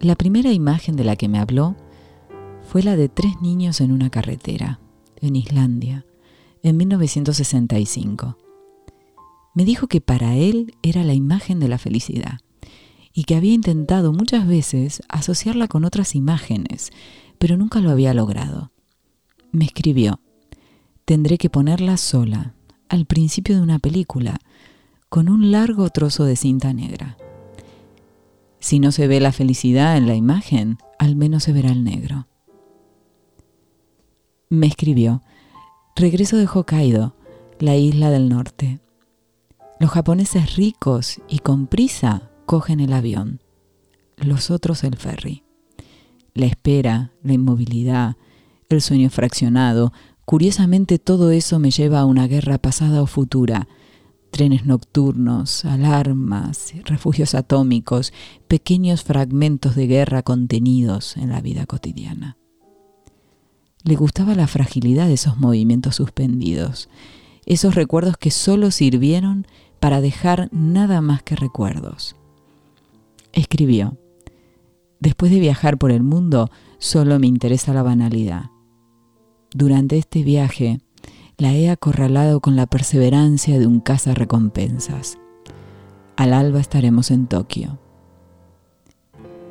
[0.00, 1.74] La primera imagen de la que me habló
[2.62, 4.78] fue la de tres niños en una carretera,
[5.20, 6.06] en Islandia,
[6.62, 8.38] en 1965.
[9.54, 12.38] Me dijo que para él era la imagen de la felicidad
[13.12, 16.92] y que había intentado muchas veces asociarla con otras imágenes,
[17.40, 18.70] pero nunca lo había logrado.
[19.50, 20.20] Me escribió,
[21.06, 22.54] tendré que ponerla sola,
[22.88, 24.38] al principio de una película,
[25.08, 27.16] con un largo trozo de cinta negra.
[28.60, 32.26] Si no se ve la felicidad en la imagen, al menos se verá el negro.
[34.50, 35.22] Me escribió,
[35.94, 37.14] regreso de Hokkaido,
[37.58, 38.80] la isla del norte.
[39.78, 43.40] Los japoneses ricos y con prisa cogen el avión,
[44.16, 45.44] los otros el ferry.
[46.34, 48.16] La espera, la inmovilidad,
[48.68, 49.92] el sueño fraccionado,
[50.24, 53.68] curiosamente todo eso me lleva a una guerra pasada o futura,
[54.30, 58.12] trenes nocturnos, alarmas, refugios atómicos,
[58.46, 62.36] pequeños fragmentos de guerra contenidos en la vida cotidiana.
[63.84, 66.88] Le gustaba la fragilidad de esos movimientos suspendidos,
[67.46, 69.46] esos recuerdos que solo sirvieron
[69.80, 72.16] para dejar nada más que recuerdos.
[73.32, 73.96] Escribió,
[75.00, 78.50] Después de viajar por el mundo, solo me interesa la banalidad.
[79.54, 80.80] Durante este viaje,
[81.38, 85.18] la he acorralado con la perseverancia de un caza recompensas.
[86.16, 87.78] Al alba estaremos en Tokio.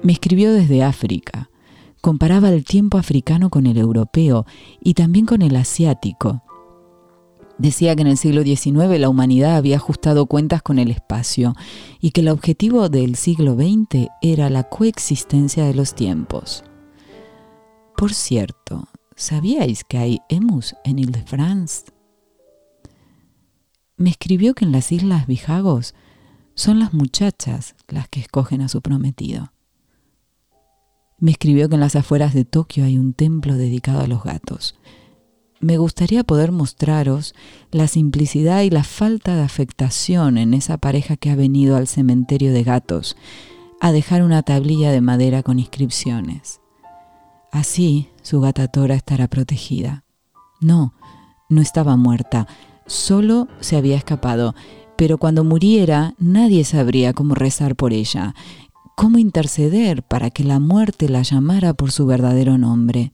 [0.03, 1.49] Me escribió desde África,
[2.01, 4.45] comparaba el tiempo africano con el europeo
[4.81, 6.43] y también con el asiático.
[7.57, 11.55] Decía que en el siglo XIX la humanidad había ajustado cuentas con el espacio
[12.01, 16.65] y que el objetivo del siglo XX era la coexistencia de los tiempos.
[17.95, 21.85] Por cierto, ¿sabíais que hay emus en Ile-de-France?
[23.97, 25.95] Me escribió que en las Islas Bijagos
[26.53, 29.51] son las muchachas las que escogen a su prometido.
[31.19, 34.75] Me escribió que en las afueras de Tokio hay un templo dedicado a los gatos.
[35.59, 37.33] Me gustaría poder mostraros
[37.71, 42.53] la simplicidad y la falta de afectación en esa pareja que ha venido al cementerio
[42.53, 43.17] de gatos
[43.81, 46.61] a dejar una tablilla de madera con inscripciones.
[47.57, 50.03] Así su gata Tora estará protegida.
[50.61, 50.93] No,
[51.49, 52.47] no estaba muerta,
[52.85, 54.53] solo se había escapado,
[54.95, 58.35] pero cuando muriera nadie sabría cómo rezar por ella,
[58.95, 63.13] cómo interceder para que la muerte la llamara por su verdadero nombre.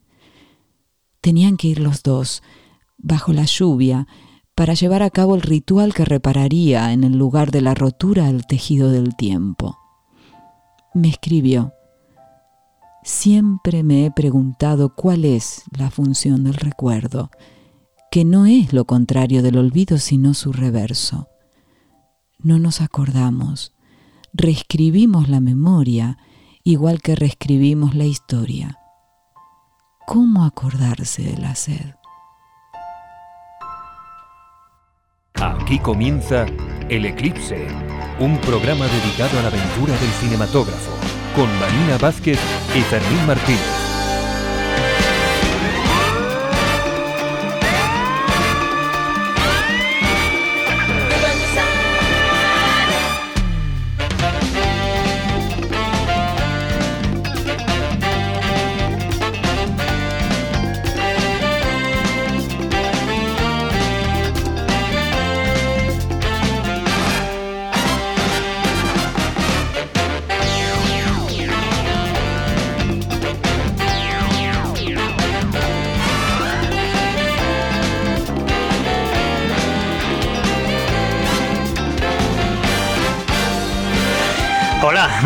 [1.22, 2.44] Tenían que ir los dos,
[2.98, 4.08] bajo la lluvia,
[4.56, 8.46] para llevar a cabo el ritual que repararía en el lugar de la rotura el
[8.46, 9.78] tejido del tiempo.
[10.94, 11.72] Me escribió,
[13.04, 17.30] siempre me he preguntado cuál es la función del recuerdo,
[18.12, 21.28] que no es lo contrario del olvido sino su reverso.
[22.40, 23.74] No nos acordamos,
[24.34, 26.18] reescribimos la memoria
[26.64, 28.80] igual que reescribimos la historia.
[30.06, 31.96] ¿Cómo acordarse de la sed?
[35.36, 36.46] Aquí comienza
[36.90, 37.68] El Eclipse,
[38.20, 40.92] un programa dedicado a la aventura del cinematógrafo,
[41.36, 42.40] con Marina Vázquez
[42.76, 43.83] y Fermín Martínez.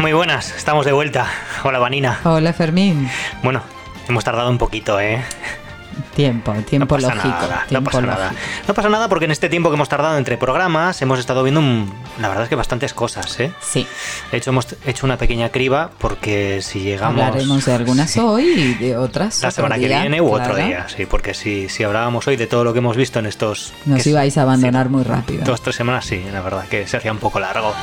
[0.07, 1.27] Muy buenas, estamos de vuelta.
[1.65, 2.21] Hola, Vanina.
[2.23, 3.09] Hola Fermín.
[3.43, 3.61] Bueno,
[4.07, 5.21] hemos tardado un poquito, ¿eh?
[6.15, 7.35] Tiempo, tiempo no pasa lógico.
[7.41, 8.23] Nada, no tiempo pasa nada.
[8.27, 8.41] lógico.
[8.69, 11.59] No pasa nada porque en este tiempo que hemos tardado entre programas hemos estado viendo,
[11.59, 13.51] un- la verdad es que bastantes cosas, ¿eh?
[13.59, 13.85] Sí,
[14.31, 17.21] De hecho, hemos hecho una pequeña criba porque si llegamos...
[17.21, 18.21] hablaremos de algunas Sí.
[18.21, 19.41] hoy y de otras.
[19.41, 20.65] La otro semana que día, viene u otro claro.
[20.65, 23.73] día, sí, porque si, si hablábamos hoy de todo lo que hemos visto en estos...
[23.83, 25.43] Nos que- ibais a abandonar sí, muy rápido.
[25.43, 27.73] Dos, tres semanas, sí, la verdad, que se hacía un poco largo.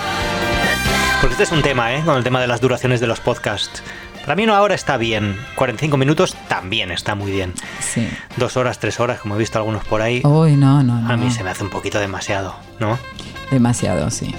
[1.21, 2.03] Porque este es un tema, ¿eh?
[2.05, 3.83] Con el tema de las duraciones de los podcasts.
[4.23, 5.39] Para mí no ahora está bien.
[5.57, 7.53] 45 minutos también está muy bien.
[7.81, 8.09] Sí.
[8.37, 10.23] Dos horas, tres horas, como he visto algunos por ahí.
[10.25, 11.13] Uy, no, no, no.
[11.13, 12.99] A mí se me hace un poquito demasiado, ¿no?
[13.51, 14.35] Demasiado, sí.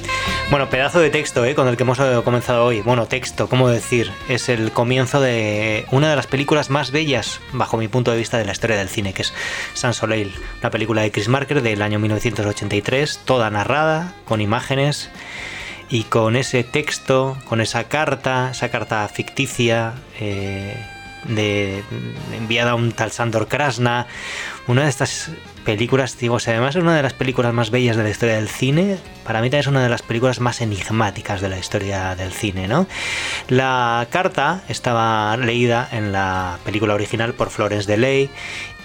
[0.50, 1.56] Bueno, pedazo de texto, ¿eh?
[1.56, 2.82] Con el que hemos comenzado hoy.
[2.82, 4.12] Bueno, texto, ¿cómo decir?
[4.28, 8.38] Es el comienzo de una de las películas más bellas, bajo mi punto de vista,
[8.38, 9.34] de la historia del cine, que es
[9.74, 15.10] Sans Soleil, una película de Chris Marker del año 1983, toda narrada, con imágenes.
[15.90, 20.76] Y con ese texto, con esa carta, esa carta ficticia eh,
[21.28, 21.84] de,
[22.36, 24.08] enviada a un tal Sandor Krasna,
[24.68, 25.32] una de estas
[25.64, 28.98] películas, digo, además es una de las películas más bellas de la historia del cine,
[29.24, 32.68] para mí también es una de las películas más enigmáticas de la historia del cine,
[32.68, 32.88] ¿no?
[33.48, 38.30] La carta estaba leída en la película original por Florence Delay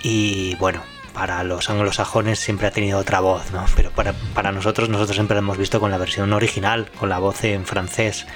[0.03, 0.83] y bueno,
[1.13, 3.65] para los anglosajones siempre ha tenido otra voz, ¿no?
[3.77, 7.45] Pero para, nosotros, nosotros siempre la hemos visto con la versión original, con la voz
[7.45, 8.27] en francés.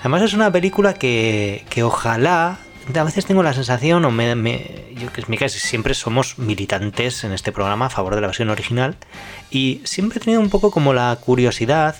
[0.00, 2.58] Además es una película que, que ojalá
[2.96, 7.22] a veces tengo la sensación, o me, yo que es mi caso, siempre somos militantes
[7.24, 8.96] en este programa a favor de la versión original,
[9.50, 11.96] y siempre he tenido un poco como la curiosidad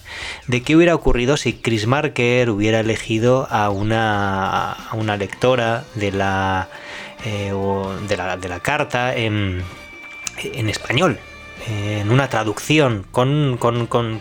[0.46, 6.12] de qué hubiera ocurrido si Chris Marker hubiera elegido a una, a una lectora de
[6.12, 6.68] la,
[7.24, 7.52] eh,
[8.08, 9.62] de la, de la carta en,
[10.42, 11.18] en español,
[11.66, 14.18] en una traducción, con, con, con,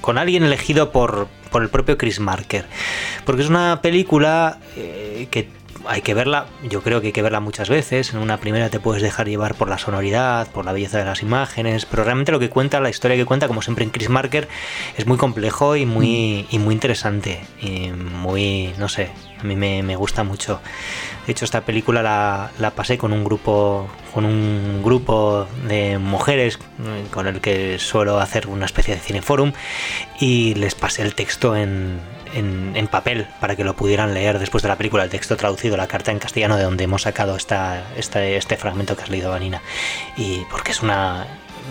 [0.00, 2.66] con alguien elegido por, por el propio Chris Marker.
[3.24, 5.48] Porque es una película eh, que
[5.86, 8.12] hay que verla, yo creo que hay que verla muchas veces.
[8.12, 11.22] En una primera te puedes dejar llevar por la sonoridad, por la belleza de las
[11.22, 14.48] imágenes, pero realmente lo que cuenta, la historia que cuenta, como siempre en Chris Marker,
[14.96, 17.40] es muy complejo y muy, y muy interesante.
[17.60, 19.10] Y muy, no sé,
[19.44, 20.60] a mí me, me gusta mucho.
[21.26, 26.58] De hecho, esta película la, la, pasé con un grupo con un grupo de mujeres
[27.10, 29.52] con el que suelo hacer una especie de cineforum
[30.18, 32.00] y les pasé el texto en,
[32.34, 35.88] en, papel para que lo pudieran leer después de la película, el texto traducido, la
[35.88, 39.62] carta en castellano de donde hemos sacado esta, este fragmento que has leído, Vanina.
[40.16, 41.26] Y porque es una...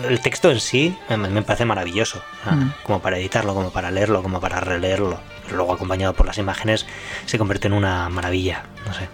[0.08, 2.82] El texto en sí me, parece maravilloso, mm.
[2.82, 5.20] como para editarlo, como para leerlo, como para releerlo.
[5.52, 6.86] Luego acompañado por las imágenes
[7.26, 9.08] se convierte en una maravilla, no sé.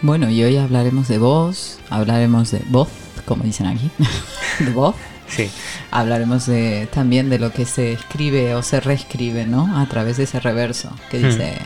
[0.00, 2.88] Bueno, y hoy hablaremos de voz, hablaremos de voz,
[3.24, 3.90] como dicen aquí,
[4.58, 4.96] de voz.
[5.28, 5.50] Sí.
[5.90, 9.78] Hablaremos de, también de lo que se escribe o se reescribe, ¿no?
[9.78, 11.22] A través de ese reverso que hmm.
[11.22, 11.58] dice...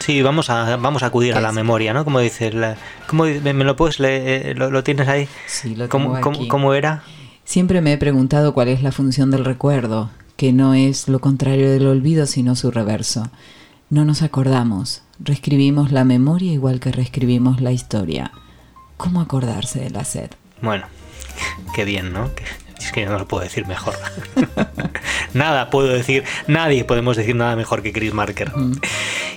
[0.00, 2.04] Sí, vamos a, vamos a acudir a la memoria, ¿no?
[2.04, 2.54] Como dices,
[3.12, 4.48] ¿me, lo puedes leer?
[4.48, 5.26] Eh, ¿Lo, tienes ahí?
[5.46, 6.48] Sí, lo tengo ¿Cómo, aquí.
[6.48, 7.02] ¿Cómo era?
[7.44, 11.70] Siempre me he preguntado cuál es la función del recuerdo, que no es lo contrario
[11.70, 13.30] del olvido, sino su reverso.
[13.88, 18.32] No nos acordamos, reescribimos la memoria igual que reescribimos la historia.
[18.96, 20.30] ¿Cómo acordarse de la sed?
[20.62, 20.86] Bueno,
[21.74, 22.30] qué bien, ¿no?
[22.78, 23.94] Es que no lo puedo decir mejor.
[25.34, 28.56] nada puedo decir, nadie podemos decir nada mejor que Chris Marker.
[28.56, 28.80] Mm.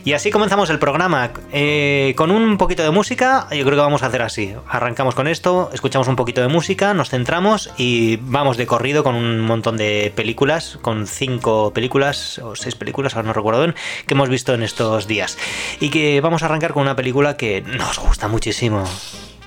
[0.06, 1.32] Y así comenzamos el programa.
[1.52, 4.54] Eh, con un poquito de música, yo creo que vamos a hacer así.
[4.68, 9.16] Arrancamos con esto, escuchamos un poquito de música, nos centramos y vamos de corrido con
[9.16, 13.76] un montón de películas, con cinco películas o seis películas, ahora no recuerdo bien,
[14.06, 15.38] que hemos visto en estos días.
[15.80, 18.86] Y que vamos a arrancar con una película que nos gusta muchísimo.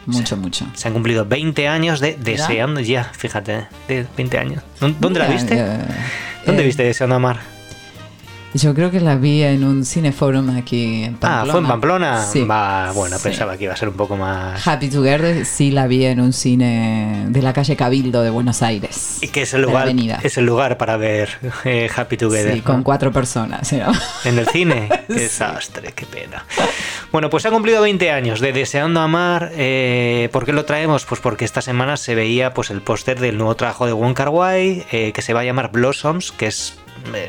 [0.06, 0.66] Mucho, mucho.
[0.74, 4.62] Se han cumplido 20 años de Deseando, ya, fíjate, de 20 años.
[5.00, 5.56] ¿Dónde la viste?
[6.44, 7.40] ¿Dónde eh, viste Deseando Amar?
[8.54, 11.42] Yo creo que la vi en un cineforum aquí en Pamplona.
[11.42, 12.22] Ah, ¿fue en Pamplona?
[12.24, 12.44] Sí.
[12.94, 14.66] bueno, pensaba que iba a ser un poco más...
[14.66, 19.18] Happy Together sí la vi en un cine de la calle Cabildo de Buenos Aires.
[19.22, 19.88] Y que es el lugar,
[20.22, 21.30] es el lugar para ver
[21.64, 22.54] eh, Happy Together.
[22.54, 23.72] Sí, con cuatro personas.
[23.72, 24.88] ¿En el cine?
[25.08, 26.44] Qué desastre, qué pena.
[27.10, 29.52] Bueno, pues ha cumplido 20 años de Deseando Amar.
[29.54, 31.04] Eh, ¿Por qué lo traemos?
[31.04, 34.28] Pues porque esta semana se veía pues el póster del nuevo trabajo de Wong Kar
[34.28, 36.78] Wai, eh, que se va a llamar Blossoms, que es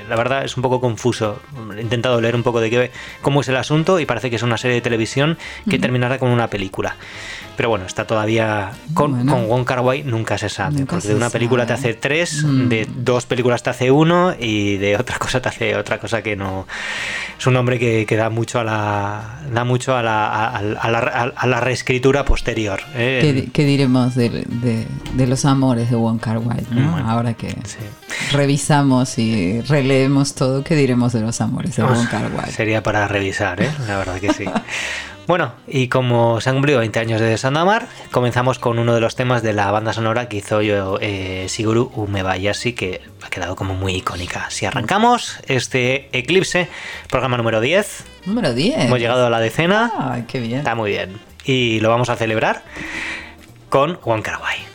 [0.10, 1.39] la verdad es un poco confuso.
[1.77, 4.44] He intentado leer un poco de qué, cómo es el asunto y parece que es
[4.44, 5.38] una serie de televisión
[5.69, 6.95] que terminará con una película.
[7.56, 11.30] Pero bueno, está todavía con, con Wong Kar Wai nunca se sabe, porque de una
[11.30, 12.68] película te hace tres, mm.
[12.68, 16.35] de dos películas te hace uno y de otra cosa te hace otra cosa que
[16.35, 16.66] no
[17.38, 22.26] es un hombre que, da mucho a la da mucho a la, a, la, reescritura
[22.26, 22.80] posterior.
[22.95, 23.49] ¿eh?
[23.54, 26.66] ¿Qué, diremos de, de, los amores de Wong Kar Wai?
[27.06, 27.56] Ahora que
[28.32, 32.52] revisamos y releemos todo, ¿qué diremos de los amores de Wong Kar Wai?
[32.52, 33.72] Sería para revisar, ¿eh?
[33.88, 34.46] la verdad que sí.
[35.26, 39.16] Bueno, y como se han cumplido 20 años de Sandamar, comenzamos con uno de los
[39.16, 43.74] temas de la banda sonora que hizo yo eh, Siguru Umebayashi, que ha quedado como
[43.74, 44.50] muy icónica.
[44.50, 46.68] Si arrancamos este Eclipse,
[47.10, 48.04] programa número 10.
[48.26, 48.80] Número 10.
[48.80, 49.94] Hemos llegado a la decena.
[49.96, 50.60] Ah, qué bien.
[50.60, 51.18] Está muy bien.
[51.46, 52.64] Y lo vamos a celebrar
[53.70, 54.72] con Juan Caraway.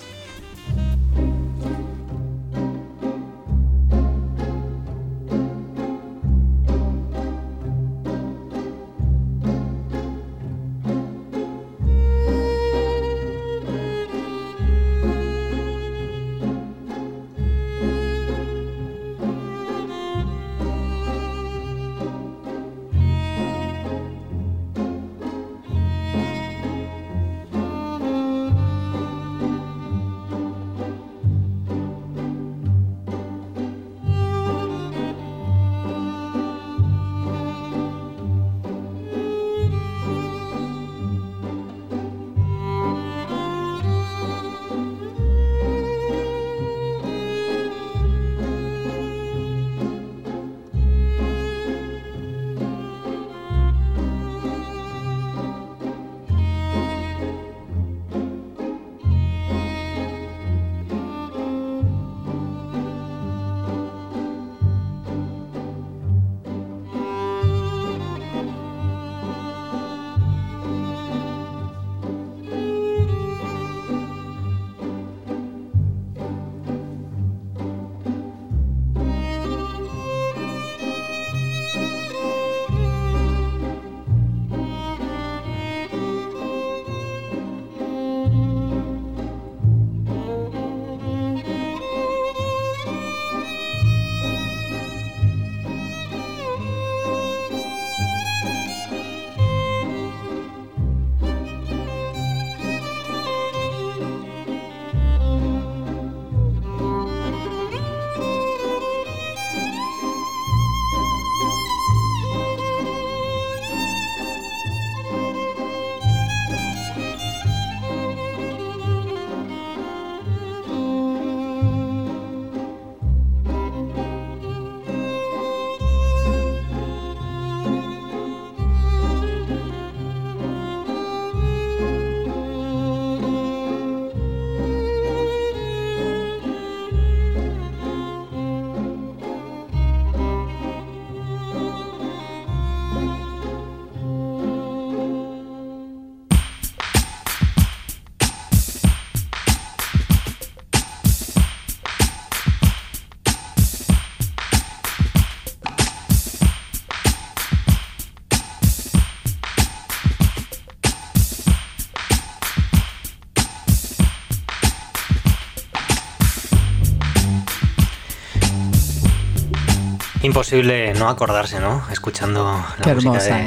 [170.28, 171.82] Imposible no acordarse, ¿no?
[171.90, 172.44] Escuchando
[172.78, 173.46] la Qué música hermosa de,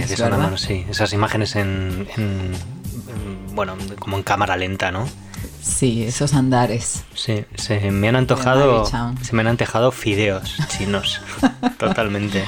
[0.56, 0.86] es, sí.
[0.90, 5.08] Esas imágenes en, en- en- bueno, como en cámara lenta, ¿no?
[5.62, 7.04] Sí, esos andares.
[7.14, 8.86] Sí, se me han antojado,
[9.22, 11.22] se me han antojado fideos chinos,
[11.78, 12.44] totalmente.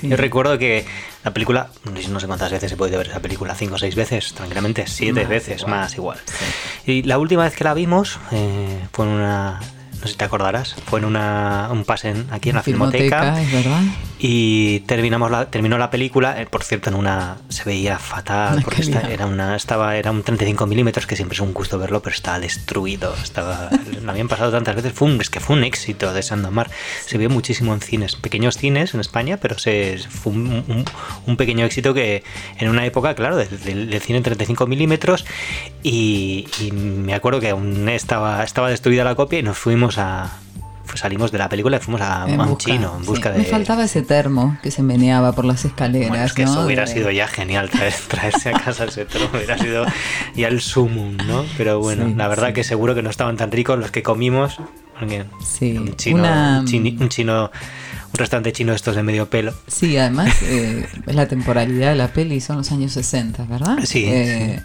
[0.00, 0.08] Sí.
[0.08, 0.86] Yo recuerdo que
[1.24, 1.68] la película,
[2.10, 5.20] no sé cuántas veces he podido ver esa película, cinco o seis veces, tranquilamente, siete
[5.22, 5.70] Más veces, igual.
[5.76, 6.18] más igual.
[6.86, 9.60] Y la última vez que la vimos eh, fue en una,
[10.00, 13.40] no sé si te acordarás, fue en una, un pase en- aquí en la filmoteca.
[13.40, 13.80] es verdad.
[14.20, 18.82] Y terminamos la, terminó la película, eh, por cierto, en una se veía fatal, porque
[18.82, 22.14] esta- era una, estaba, era un 35 milímetros, que siempre es un gusto verlo, pero
[22.16, 23.14] estaba destruido.
[23.22, 23.70] Estaba,
[24.02, 26.68] lo habían pasado tantas veces, fue un, es que fue un éxito de Sandomar.
[27.06, 30.84] Se vio muchísimo en cines, pequeños cines en España, pero se, fue un, un-
[31.26, 32.24] un pequeño éxito que
[32.58, 35.24] en una época, claro, del cine en 35 milímetros,
[35.84, 40.32] y, y me acuerdo que aún estaba, estaba destruida la copia y nos fuimos a...
[40.96, 43.06] salimos de la película y fuimos a, En a un busca, chino en sí.
[43.08, 46.08] busca de, Me faltaba ese termo que se meneaba por las escaleras.
[46.08, 46.50] bueno, es que ¿no?
[46.52, 49.84] eso hubiera De- sido ya genial traer- traerse a casa ese trono, hubiera sido
[50.34, 51.44] ya el sumum, ¿no?
[51.56, 52.52] Pero bueno, Sí, la verdad sí.
[52.54, 54.58] que seguro que no estaban tan ricos los que comimos.
[54.98, 57.50] porque Sí, un chino, una- un, chini- un chino,
[58.10, 59.52] un restaurante chino estos de medio pelo.
[59.66, 63.78] Sí, además eh, la temporalidad de la peli son los años 60, ¿verdad?
[63.84, 64.60] Sí, Eh,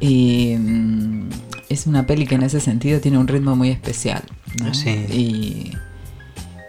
[0.00, 1.28] Y mm,
[1.68, 4.22] es una peli que en ese sentido tiene un ritmo muy especial.
[4.62, 4.72] ¿no?
[4.74, 4.90] Sí.
[5.10, 5.72] Y,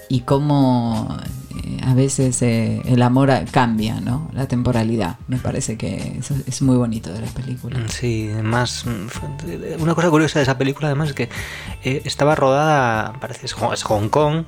[0.10, 1.18] y cómo
[1.64, 4.30] eh, a veces eh, el amor cambia, ¿no?
[4.34, 5.18] La temporalidad.
[5.28, 7.78] Me parece que eso es muy bonito de la película.
[7.90, 11.30] Sí, además, mm, fue- una cosa curiosa de esa película además es que
[11.84, 14.44] eh, estaba rodada, parece es Hong es Hong Kong,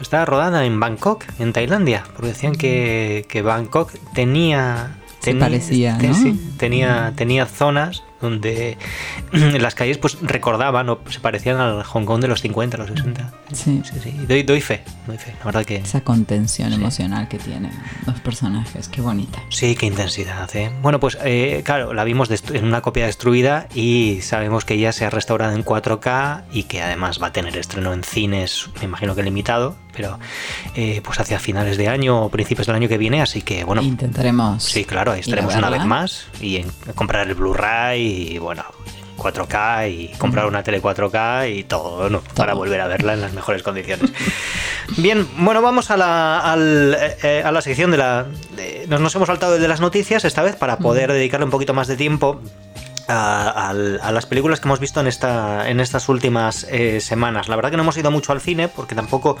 [0.00, 4.98] estaba rodada en Bangkok, en Tailandia, porque decían que, que Bangkok tenía...
[5.22, 6.14] Se parecía, te- ¿no?
[6.14, 8.78] sí, tenía, tenía zonas donde
[9.32, 13.32] las calles pues recordaban o se parecían al Hong Kong de los 50, los 60.
[13.52, 13.82] Sí.
[13.84, 15.76] Sí, sí, doy, doy fe, doy fe, la verdad que...
[15.76, 17.72] Esa contención emocional que tienen
[18.06, 19.40] los personajes, qué bonita.
[19.48, 20.48] Sí, qué intensidad.
[20.54, 20.70] ¿eh?
[20.82, 25.04] Bueno, pues eh, claro, la vimos en una copia destruida y sabemos que ya se
[25.04, 29.16] ha restaurado en 4K y que además va a tener estreno en cines, me imagino
[29.16, 30.18] que limitado, pero
[30.74, 33.82] eh, pues hacia finales de año o principios del año que viene, así que bueno,
[33.82, 34.62] Intentaremos.
[34.62, 38.64] sí, claro, ahí estaremos una vez más y en, comprar el Blu-ray y bueno.
[39.18, 42.22] 4K y comprar una tele 4K y todo, ¿no?
[42.34, 44.10] Para volver a verla en las mejores condiciones.
[44.96, 48.26] Bien, bueno, vamos a la, al, eh, eh, a la sección de la...
[48.56, 51.52] de- nos, nos hemos saltado el de las noticias esta vez para poder dedicarle un
[51.52, 52.40] poquito más de tiempo
[53.12, 57.48] a, a las películas que hemos visto en esta en estas últimas eh, semanas.
[57.48, 59.36] La verdad que no hemos ido mucho al cine porque tampoco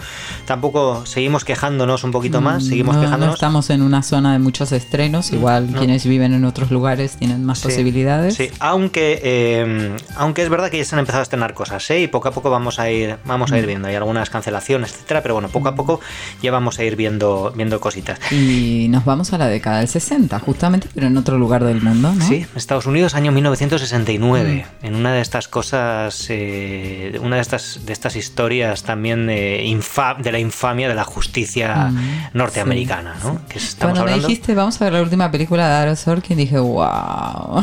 [0.46, 3.34] tampoco seguimos quejándonos un poquito más, Mm, seguimos no, no quejándonos.
[3.34, 5.78] estamos en una zona de muchos estrenos, igual no.
[5.78, 8.34] quienes viven en otros lugares tienen más Sí, posibilidades.
[8.34, 12.00] Sí, aunque, eh, aunque es verdad que ya se han empezado a estrenar cosas, ¿eh?
[12.02, 13.58] y poco a poco vamos a ir, vamos a Mm.
[13.58, 13.88] ir viendo.
[13.88, 16.00] Hay algunas cancelaciones, etcétera, pero bueno, poco a poco
[16.42, 18.18] ya vamos a ir viendo, viendo cositas.
[18.32, 22.12] Y nos vamos a la década del 60, justamente, pero en otro lugar del mundo,
[22.14, 22.24] ¿no?
[22.26, 24.86] Sí, Estados Unidos, año 1969, Mm.
[24.86, 30.16] en una de estas cosas, eh, una de estas, de estas historias también de, infa-
[30.18, 31.98] de la infamia de la justicia Mm,
[32.34, 33.40] norteamericana, sí, ¿no?
[33.48, 37.62] Que Cuando me dijiste, vamos a ver la última película de Aaron Sorkin, dije, wow.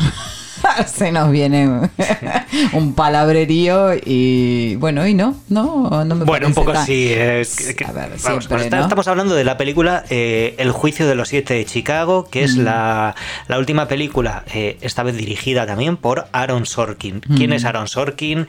[0.88, 1.68] Se nos viene
[2.74, 7.08] un palabrerío y bueno, y no, no, no me Bueno, un poco tan- sí.
[7.12, 8.84] eh, que- que- A ver, vamos, siempre, está- ¿no?
[8.84, 12.56] Estamos hablando de la película eh, El juicio de los siete de Chicago, que es
[12.58, 12.62] Mm.
[12.64, 13.16] la,
[13.48, 17.22] la última película, eh, esta vez dirigida también por Aaron Sorkin.
[17.36, 17.54] ¿Quién Mm.
[17.54, 18.48] es Aaron Sorkin?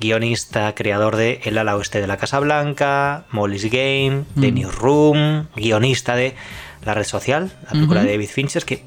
[0.00, 4.54] Guionista, creador de El ala oeste de la Casa Blanca, Molly's Game, The Mm.
[4.54, 6.34] Newsroom, guionista de
[6.84, 8.82] La red social, la película de David Fincher, que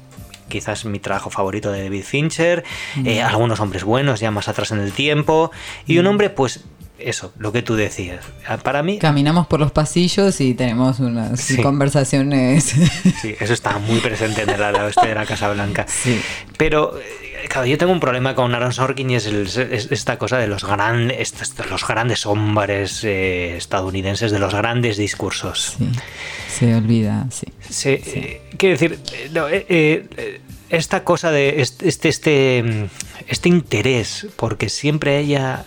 [0.52, 2.62] quizás mi trabajo favorito de David Fincher,
[2.96, 3.06] Mm.
[3.06, 5.50] eh, algunos hombres buenos ya más atrás en el tiempo,
[5.86, 6.60] y un hombre pues
[6.98, 8.24] eso, lo que tú decías.
[8.46, 11.56] Ah, Para mí, Caminamos por los pasillos y tenemos unas Sí.
[11.60, 12.74] conversaciones.
[13.20, 15.84] sí, eso está muy presente en el ala oeste de la Casa Blanca.
[15.88, 16.20] sí.
[16.58, 16.94] Pero,
[17.52, 20.46] claro, yo tengo un problema con Aaron Sorkin y es, el- es esta cosa de
[20.46, 25.76] los, gran, estos- los grandes hombres eh, estadounidenses, de los grandes discursos.
[25.78, 25.88] Sí,
[26.48, 27.46] se olvida, sí.
[27.68, 29.46] Se, eh, quiero decir, eh, no,
[30.70, 32.88] esta cosa de este, este,
[33.28, 35.64] este, interés, porque siempre ella...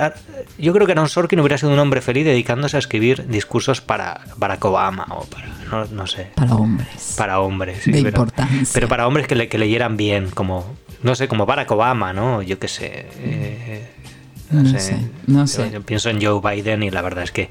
[0.00, 0.12] ah,
[0.58, 4.20] Yo creo que Aaron Sorkin hubiera sido un hombre feliz dedicándose a escribir discursos para
[4.36, 7.14] Barack Obama o para, no, no sé, Para hombres.
[7.16, 7.82] para hombres.
[7.82, 8.68] sí, de pero, importancia.
[8.72, 12.42] pero para hombres que, le, que leyeran bien, como, no sé, como Barack Obama, ¿no?
[12.42, 13.06] Yo qué sé.
[13.20, 13.88] eh,
[14.50, 15.70] No, sé, no sé.
[15.70, 17.48] Yo pienso en Joe Biden y la verdad es que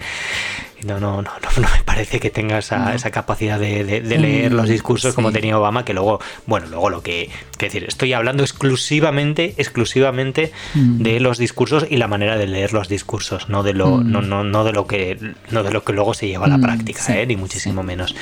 [0.83, 5.15] no, no, no, no, me parece que tenga esa, esa capacidad de, leer los discursos
[5.15, 10.51] como tenía Obama, que luego, bueno, luego lo que, que decir, estoy hablando exclusivamente, exclusivamente
[10.75, 11.01] mm.
[11.01, 14.11] de los discursos y la manera de leer los discursos, no de lo, mm.
[14.11, 15.17] no, no, no de lo que,
[15.49, 17.25] no de lo que luego se lleva a la mm, práctica, ¿eh?
[17.25, 18.15] ni muchísimo menos.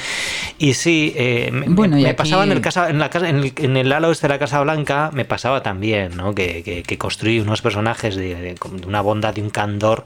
[0.57, 3.75] Y sí, eh, bueno, me, pasaba en el casa, en la casa, en el, en
[3.75, 6.33] el ala oeste de la Casa Blanca, me pasaba también, ¿no?
[6.33, 8.55] Que, que, que construí unos personajes de, de
[8.87, 10.05] una bondad y un candor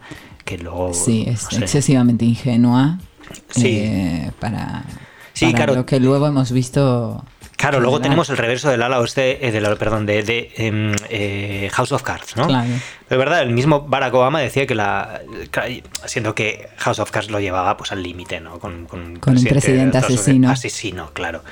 [0.50, 0.94] que luego...
[0.96, 2.98] Sí, es excesivamente ingenua
[3.58, 4.84] eh, para,
[5.34, 5.76] sí, claro.
[5.76, 7.24] lo que luego hemos visto...
[7.56, 11.70] Claro, luego tenemos el reverso del ala oeste, eh, de perdón, de, de em, eh,
[11.74, 12.48] House of Cards, ¿no?
[12.48, 12.70] Claro.
[13.10, 15.20] De verdad, el mismo Barack Obama decía que la.
[16.06, 18.60] Siendo que House of Cards lo llevaba pues al límite, ¿no?
[18.60, 20.50] Con, con, un presidente asesino.
[20.50, 21.44] Asesino, claro.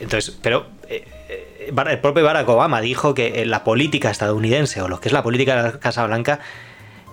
[0.00, 0.66] Entonces, pero.
[0.88, 5.56] el propio Barack Obama dijo que la política estadounidense, o lo que es la política
[5.56, 6.40] de la Casa Blanca,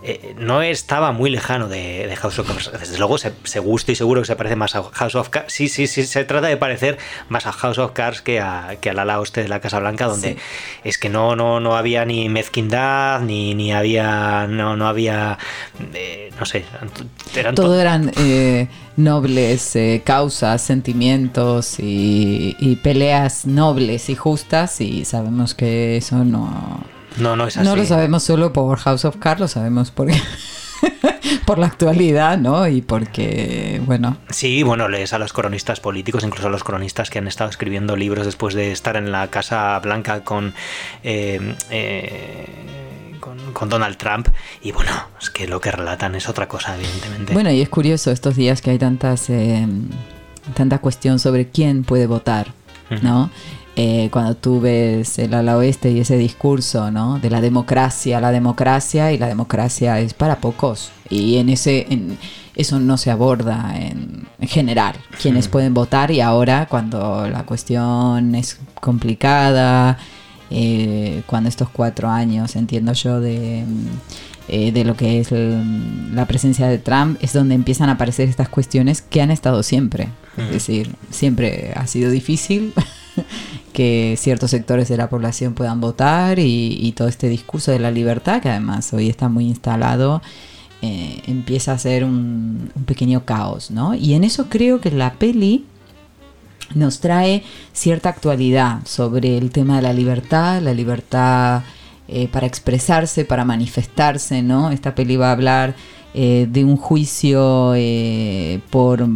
[0.03, 2.71] eh, no estaba muy lejano de, House of Cards.
[2.79, 5.53] Desde luego se, gusta y seguro que se parece más a House of Cards.
[5.53, 6.97] Sí, sí, sí, se trata de parecer
[7.29, 10.07] más a House of Cards que, a, que al ala oeste de la Casa Blanca,
[10.07, 10.37] donde
[10.83, 14.47] es que no, no, no había ni mezquindad, ni, ni había.
[14.47, 15.37] No, no había.
[15.93, 16.65] Eh, no sé.
[17.35, 25.53] Eran Todo eran eh, nobles causas, sentimientos y, y peleas nobles y justas, y sabemos
[25.53, 27.67] que eso no no, no es así.
[27.67, 30.07] No lo sabemos solo por House of Cards, lo sabemos por,
[31.45, 32.67] por la actualidad, ¿no?
[32.67, 34.17] Y porque, bueno.
[34.29, 37.95] Sí, bueno, lees a los cronistas políticos, incluso a los cronistas que han estado escribiendo
[37.95, 40.53] libros después de estar en la Casa Blanca con.
[41.03, 42.45] Eh, eh,
[43.53, 44.27] con, Donald Trump
[44.63, 47.33] y bueno, es que lo que relatan es otra cosa, evidentemente.
[47.33, 49.67] Bueno, y es curioso estos días que hay tantas eh,
[50.55, 52.53] tanta cuestión sobre quién puede votar,
[53.01, 53.29] ¿no?
[53.77, 57.19] Eh, cuando tú ves el ala oeste y ese discurso ¿no?
[57.19, 60.91] de la democracia, la democracia y la democracia es para pocos.
[61.09, 62.17] Y en ese en,
[62.55, 64.95] eso no se aborda en, general.
[65.21, 69.97] Quienes pueden votar y ahora cuando la cuestión es complicada,
[70.49, 73.63] eh, cuando estos cuatro años, entiendo yo, de,
[74.47, 78.49] eh, de lo que es la presencia de Trump, es donde empiezan a aparecer estas
[78.49, 80.09] cuestiones que han estado siempre.
[80.37, 82.73] Es decir, siempre ha sido difícil.
[83.73, 88.41] que ciertos sectores de la población puedan votar y, todo este discurso de la libertad,
[88.41, 90.21] que además hoy está muy instalado,
[90.81, 93.93] eh, empieza a ser un, pequeño caos, ¿no?
[93.93, 95.65] Y en eso creo que la peli
[96.75, 101.63] nos trae cierta actualidad sobre el tema de la libertad, la libertad
[102.07, 104.71] eh, para expresarse, para manifestarse, ¿no?
[104.71, 105.75] Esta peli va a hablar
[106.13, 107.73] eh, de un juicio
[108.69, 109.07] por,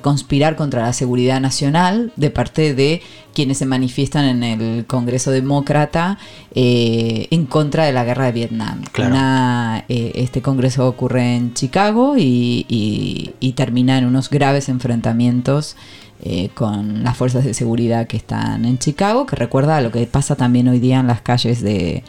[0.00, 3.02] conspirar contra la seguridad nacional de parte de
[3.34, 6.18] quienes se manifiestan en el Congreso Demócrata
[6.54, 8.82] eh, en contra de la guerra de Vietnam.
[9.88, 15.76] este Congreso ocurre en Chicago y, termina en unos graves enfrentamientos.
[16.54, 20.36] con las fuerzas de seguridad que están en Chicago, que recuerda a lo que pasa
[20.36, 22.04] también hoy día en las calles de,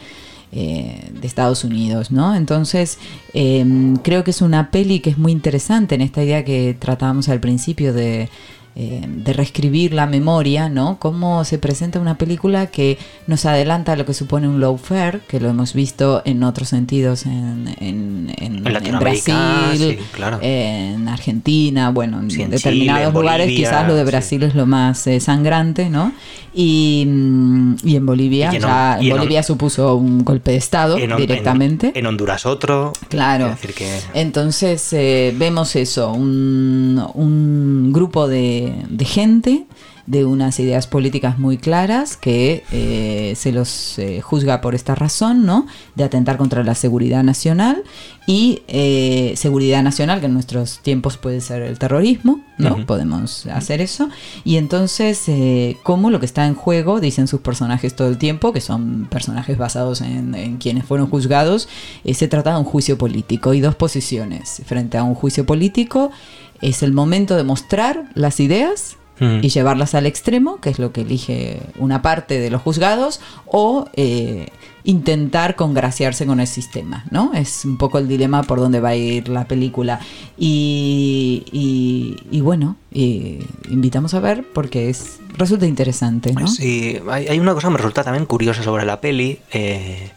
[0.53, 2.35] eh, de Estados Unidos, ¿no?
[2.35, 2.97] Entonces,
[3.33, 7.29] em, creo que es una peli que es muy interesante en esta idea que tratábamos
[7.29, 8.27] al principio de
[8.73, 10.97] eh, de reescribir la memoria, ¿no?
[10.97, 15.41] Cómo se presenta una película que nos adelanta lo que supone un low fair, que
[15.41, 18.63] lo hemos visto en otros sentidos en, en, en,
[18.97, 19.99] Brasil,
[20.41, 25.89] en Argentina, bueno, en, determinados lugares, quizás lo de Brasil es lo más eh, sangrante,
[25.89, 26.13] ¿no?
[26.53, 31.91] Y, mm, y en Bolivia, ya en Bolivia supuso un golpe de Estado directamente.
[31.93, 32.93] En, Honduras otro.
[33.09, 33.55] Claro.
[34.13, 39.65] Entonces eh, vemos eso, un, un grupo de de, gente
[40.07, 45.45] de unas ideas políticas muy claras que eh, se los eh, juzga por esta razón,
[45.45, 45.67] ¿no?
[45.95, 47.83] De atentar contra la seguridad nacional
[48.27, 52.85] y eh, seguridad nacional, que en nuestros tiempos puede ser el terrorismo, ¿no?
[52.85, 54.09] Podemos hacer eso.
[54.43, 55.25] Y entonces,
[55.81, 59.57] como lo que está en juego, dicen sus personajes todo el tiempo, que son personajes
[59.57, 61.67] basados en, en quienes fueron juzgados,
[62.13, 64.61] se trata de un juicio político y dos posiciones.
[64.65, 66.11] Frente a un juicio político,
[66.61, 69.39] es el momento de mostrar las ideas mm.
[69.41, 73.87] y llevarlas al extremo, que es lo que elige una parte de los juzgados, o
[73.93, 74.49] eh,
[74.83, 77.33] intentar congraciarse con el sistema, ¿no?
[77.33, 79.99] Es un poco el dilema por donde va a ir la película.
[80.37, 81.43] Y,
[82.31, 86.47] y, bueno, invitamos a ver porque es resulta interesante, ¿no?
[86.47, 90.11] Sí, hay, una cosa que me resulta también curiosa sobre la peli, eh,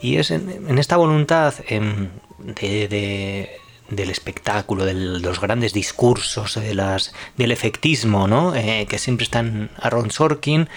[0.00, 3.50] y es en, esta voluntad em, de
[3.94, 8.54] del espectáculo, de los grandes discursos, de las, del efectismo, ¿no?
[8.54, 10.68] Eh, que siempre están Aaron Sorkin,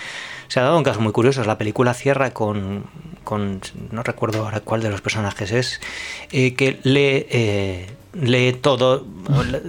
[0.48, 1.44] se ha dado un caso muy curioso.
[1.44, 2.86] La película cierra con,
[3.24, 5.82] con no recuerdo ahora cuál de los personajes es,
[6.32, 9.06] eh, que le eh, lee todo,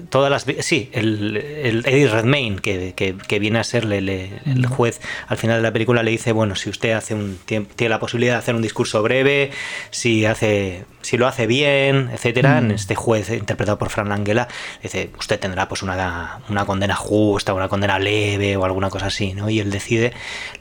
[0.09, 0.65] todas las...
[0.65, 1.37] Sí, el,
[1.85, 3.99] Eddie Redmayne, que, que, viene a serle
[4.45, 7.89] el juez al final de la película, le dice, bueno, si usted hace un tiene
[7.89, 9.51] la posibilidad de hacer un discurso breve,
[9.91, 14.49] si hace si lo hace bien, etcétera, en este juez interpretado por Fran Langella,
[14.83, 19.33] dice, usted tendrá pues una, una condena justa, una condena leve o alguna cosa así,
[19.33, 19.49] ¿no?
[19.49, 20.13] Y él decide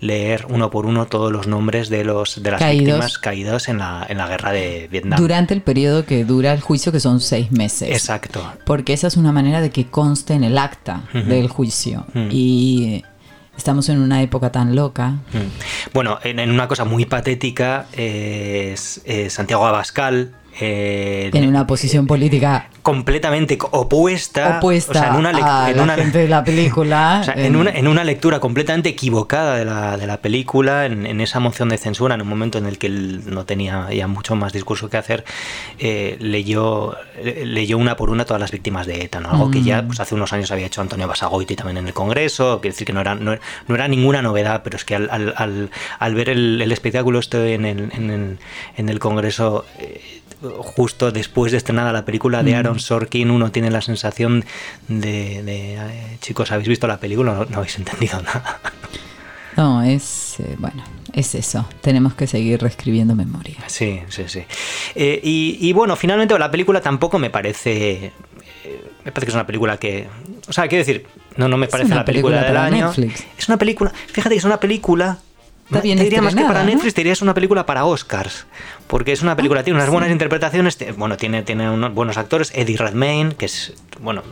[0.02, 4.06] leer uno por uno todos los nombres de los de las víctimas caídas en la,
[4.08, 5.20] en la guerra de Vietnam.
[5.20, 7.75] Durante el periodo que dura el juicio, que son seis meses.
[7.82, 8.54] Exacto.
[8.66, 12.06] Porque esa es una manera de que conste en el acta del juicio.
[12.30, 13.04] Y
[13.58, 15.16] estamos en una época tan loca.
[15.94, 23.58] Bueno, en, una cosa muy patética, es, Santiago Abascal eh, tiene una posición política completamente
[23.72, 27.24] opuesta, opuesta en una, a en la gente de la película.
[27.36, 31.70] en, una, en, una, lectura completamente equivocada de la, de la película, en, esa moción
[31.70, 34.88] de censura, en un momento en el que él no tenía ya mucho más discurso
[34.88, 35.26] que hacer,
[35.80, 36.96] eh, leyó,
[37.44, 39.88] leyó una por una todas las víctimas de ETA, algo que ya mm.
[39.88, 42.94] pues, hace unos años había hecho Antonio Basagoiti también en el Congreso, quiere decir que
[42.94, 43.36] no era, no,
[43.68, 47.66] era ninguna novedad, pero es que al, al, al, ver el, el, espectáculo este en
[47.66, 48.38] el, en el,
[48.78, 49.66] en el Congreso...
[49.80, 52.56] Eh, justo después de estrenada la película de mm.
[52.56, 54.46] Aaron Sorkin, uno tiene la sensación
[54.88, 57.34] de, eh, chicos, ¿habéis visto la película?
[57.34, 58.60] No, no habéis entendido nada.
[59.56, 61.68] No, es, eh, bueno, es eso.
[61.82, 63.58] Tenemos que seguir reescribiendo memoria.
[63.68, 64.44] Sí, sí, sí.
[64.96, 68.12] Eh, y, bueno, finalmente la película tampoco me parece...
[69.06, 70.08] me parece que es una película que...
[70.48, 72.92] O sea, quiero decir, no, no me parece la película, del año.
[73.38, 73.94] Es una película...
[74.08, 75.20] Fíjate que es una película...
[75.72, 78.46] te diría más que para Netflix, te diría es una película para Oscars
[78.88, 82.78] porque es una película, tiene unas buenas interpretaciones, bueno, tiene, tiene unos buenos actores, Eddie
[82.78, 84.24] Redmayne, que es, bueno,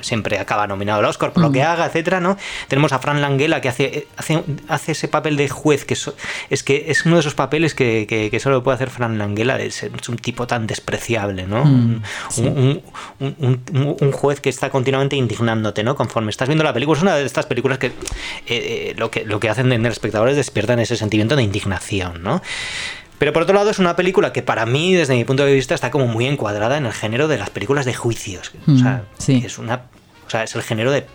[0.00, 1.66] siempre acaba nominado al Oscar por lo que mm.
[1.66, 2.36] haga, etcétera, ¿no?
[2.68, 6.84] Tenemos a Fran Langella, que hace, hace, hace ese papel de juez, que es, que
[6.88, 10.16] es uno de esos papeles que, que, solo puede hacer Fran Langella, es, es, un
[10.16, 11.64] tipo tan despreciable, ¿no?
[11.64, 12.02] Mm,
[12.38, 12.82] un,
[13.20, 15.96] un, un, juez que está continuamente indignándote, ¿no?
[15.96, 17.92] Conforme estás viendo la película, es una de estas películas que, eh,
[18.46, 22.22] eh, lo, que lo que hacen en el espectador es despiertan ese sentimiento de indignación,
[22.22, 22.42] ¿no?
[23.18, 25.74] Pero por otro lado es una película que para mí, desde mi punto de vista,
[25.74, 28.52] está como muy encuadrada en el género de las películas de juicios.
[28.66, 29.82] o sea, mm, es una.
[30.26, 31.06] O sea, es el género de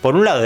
[0.00, 0.42] por un lado,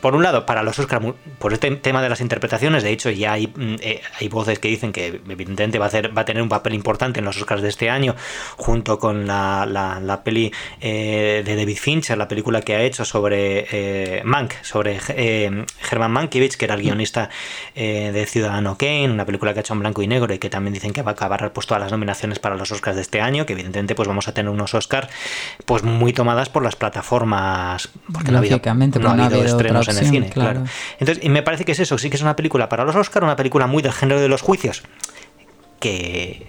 [0.00, 1.04] por un lado para los Oscars,
[1.38, 4.68] por este tema de las interpretaciones, de hecho ya hay, mm, eh, hay voces que
[4.68, 8.14] dicen que evidentemente va a, tener un papel importante en los Oscars de este año,
[8.56, 13.66] junto con la, la, peli eh, de David Fincher, la película que ha hecho sobre
[13.70, 14.98] eh, Mank, sobre
[15.90, 17.28] Herman Mankiewicz, que era el guionista
[17.74, 20.74] de Ciudadano Kane, una película que ha hecho en blanco y negro y que también
[20.74, 23.46] dicen que va a acabar pues, todas las nominaciones para los Oscars de este año,
[23.46, 25.08] que evidentemente pues vamos a tener unos Oscars
[25.64, 28.40] pues muy tomadas por las plataformas, porque no
[28.76, 30.64] no, ha habido, estrenos en el cine, claro.
[30.98, 33.24] Entonces, y me parece que es eso, sí que es una película para los Oscars,
[33.24, 34.82] una película muy del género de los juicios,
[35.80, 36.46] que,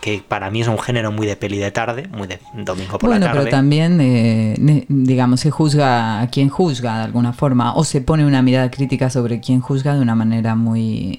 [0.00, 3.10] que para mí es un género muy de peli de tarde, muy de domingo por
[3.10, 3.28] la tarde.
[3.28, 8.00] Bueno, pero también, eh, digamos, se juzga a quien juzga de alguna forma, o se
[8.00, 11.18] pone una mirada crítica sobre quien juzga de una manera muy,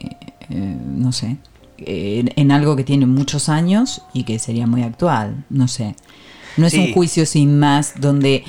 [0.50, 1.38] eh, no sé,
[1.78, 5.96] en, algo que tiene muchos años y que sería muy actual, no sé.
[6.58, 8.44] No es un juicio sin más donde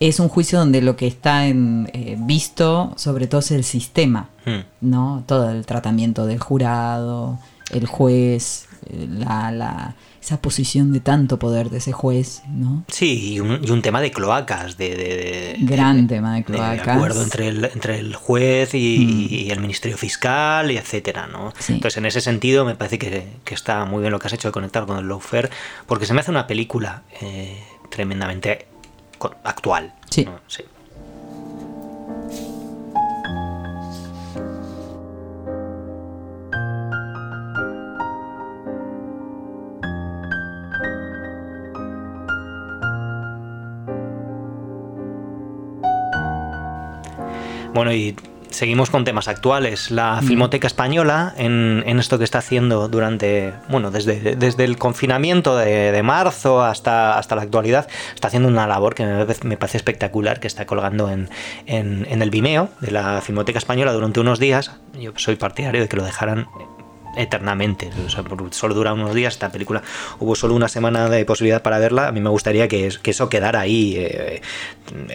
[0.00, 4.30] es un juicio donde lo que está en, eh, visto sobre todo es el sistema,
[4.46, 4.60] hmm.
[4.80, 5.24] ¿no?
[5.26, 7.38] Todo el tratamiento del jurado,
[7.70, 12.84] el juez, la, la, esa posición de tanto poder de ese juez, ¿no?
[12.88, 15.56] Sí, y un, tema de cloacas, de...
[15.60, 16.86] Gran tema de cloacas.
[16.86, 19.50] De acuerdo entre el, entre el juez y, hmm.
[19.50, 21.52] el Ministerio Fiscal, y etcétera, ¿no?
[21.68, 24.52] Entonces, en ese sentido, me parece que, está muy bien lo que has hecho de
[24.52, 25.50] conectar con el lawfare,
[25.86, 28.66] porque se me hace una película eh, tremendamente
[29.44, 29.92] actual.
[30.08, 30.28] Sí.
[47.72, 48.14] Bueno, y
[48.50, 49.90] seguimos con temas actuales.
[49.90, 56.00] La Filmoteca Española, en, esto que está haciendo durante, bueno, desde, desde el confinamiento de,
[56.02, 59.04] marzo hasta, hasta la actualidad, está haciendo una labor que
[59.42, 61.28] me, parece espectacular, que está colgando en,
[61.66, 64.72] en, el Vimeo de la Filmoteca Española durante unos días.
[64.98, 66.46] Yo soy partidario de que lo dejaran
[67.16, 67.90] eternamente.
[68.50, 69.82] solo dura unos días esta película.
[70.18, 72.08] Hubo solo una semana de posibilidad para verla.
[72.08, 74.42] A mí me gustaría que, que eso quedara ahí, eh,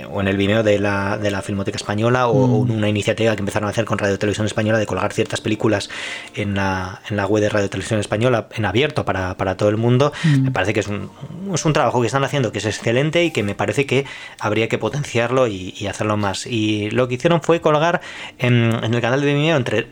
[0.10, 2.71] o en el Vimeo de la, de la Filmoteca Española, o, mm.
[2.71, 5.89] una iniciativa que empezaron a hacer con Radio Televisión Española de colgar ciertas películas
[6.34, 9.77] en la, en la web de Radio Televisión Española en abierto para, para todo el
[9.77, 10.13] mundo.
[10.23, 10.43] Mm.
[10.43, 11.10] Me parece que es un,
[11.53, 14.05] es un trabajo que están haciendo que es excelente y que me parece que
[14.39, 16.47] habría que potenciarlo y, hacerlo más.
[16.47, 18.01] Y lo que hicieron fue colgar
[18.39, 19.88] en, en el canal de Vimeo entre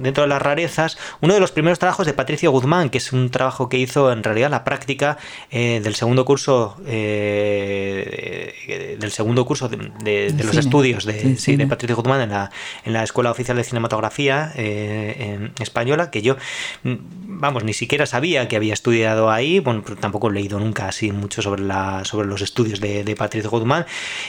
[0.00, 3.30] dentro de las rarezas, uno de los primeros trabajos de Patricio Guzmán, que es un
[3.30, 5.18] trabajo que hizo en realidad la práctica
[5.50, 12.22] eh, del segundo curso eh, del segundo curso de, los estudios de, de, Patricio Guzmán
[12.22, 12.50] en la,
[12.84, 16.36] en la Escuela Oficial de Cinematografía eh, española, que yo,
[16.82, 21.12] mm, vamos, ni siquiera sabía que había estudiado ahí, bueno, tampoco he leído nunca así
[21.12, 23.86] mucho sobre, la, sobre los estudios de, Patricio Guzmán,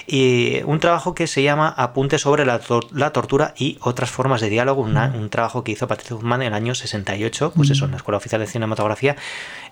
[0.08, 4.50] y un trabajo que se llama Apunte sobre la, la tortura y otras formas de
[4.50, 7.98] diálogo, un trabajo que hizo Patricio Guzmán en el año 68, pues eso, en la
[7.98, 9.15] Escuela Oficial de Cinematografía,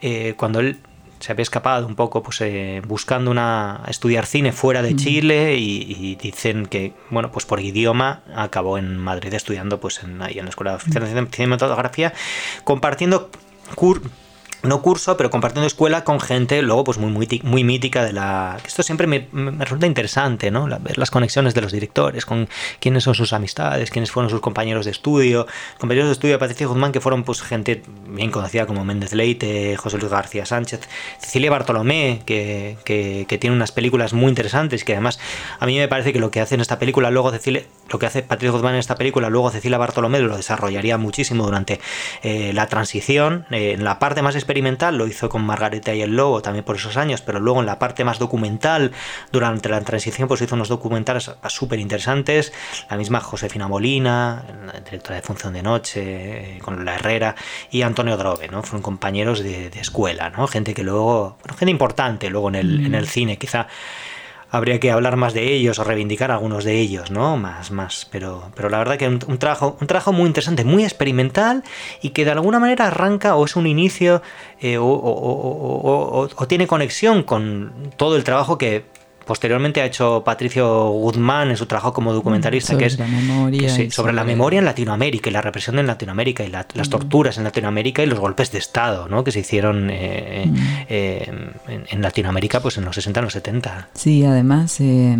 [0.01, 0.77] eh, cuando él
[1.19, 6.15] se había escapado un poco pues eh, buscando una estudiar cine fuera de Chile y,
[6.15, 10.49] dicen que bueno pues por idioma acabó en Madrid estudiando pues en, ahí en la
[10.49, 12.13] escuela oficial de cinematografía
[12.63, 13.29] compartiendo
[14.63, 18.57] no curso, pero compartiendo escuela con gente luego pues muy, muy, muy mítica de la...
[18.65, 19.27] Esto siempre me,
[19.63, 20.67] resulta interesante, ¿no?
[20.67, 24.85] ver las conexiones de los directores, con quiénes son sus amistades, quiénes fueron sus compañeros
[24.85, 25.47] de estudio,
[25.79, 29.77] compañeros de estudio de Patricia Guzmán que fueron pues gente bien conocida como Méndez Leite,
[29.77, 30.81] José Luis García Sánchez,
[31.19, 35.19] Cecilia Bartolomé, que, que, tiene unas películas muy interesantes, que además
[35.59, 38.07] a mí me parece que lo que hace en esta película, luego Cecilia, lo que
[38.07, 41.79] hace Patricia Guzmán en esta película, luego Cecilia Bartolomé lo desarrollaría muchísimo durante
[42.23, 46.15] eh, la transición, eh, en la parte más experimental, lo hizo con Margarita y el
[46.15, 48.93] Lobo también por esos años, pero luego en la parte más documental,
[49.31, 52.53] durante la transición, pues hizo unos documentales súper interesantes.
[52.89, 54.45] La misma Josefina Molina,
[54.85, 57.35] directora de Función de Noche, eh, con La Herrera,
[57.71, 58.63] y Antonio Drobe, ¿no?
[58.63, 60.47] Fueron compañeros de, escuela, ¿no?
[60.47, 63.07] Gente que luego, gente importante luego en el, en el mm.
[63.07, 63.67] cine, quizá
[64.49, 67.37] habría que hablar más de ellos o reivindicar algunos de ellos, ¿no?
[67.37, 68.07] Más, más.
[68.11, 71.63] Pero, pero la verdad que un, trabajo, un trabajo muy interesante, muy experimental
[72.01, 74.21] y que de alguna manera arranca o es un inicio
[74.59, 78.85] eh, o, tiene conexión con todo el trabajo que
[79.27, 84.13] posteriormente ha hecho Patricio Guzmán en su trabajo como documentalista, que es la memoria sobre,
[84.13, 88.05] la memoria en Latinoamérica y la represión en Latinoamérica y las torturas en Latinoamérica y
[88.07, 89.23] los golpes de Estado ¿no?
[89.23, 90.51] que se hicieron eh,
[90.89, 91.31] eh,
[91.67, 93.89] en, Latinoamérica pues en los 60, en los 70.
[93.93, 95.17] Sí, además eh,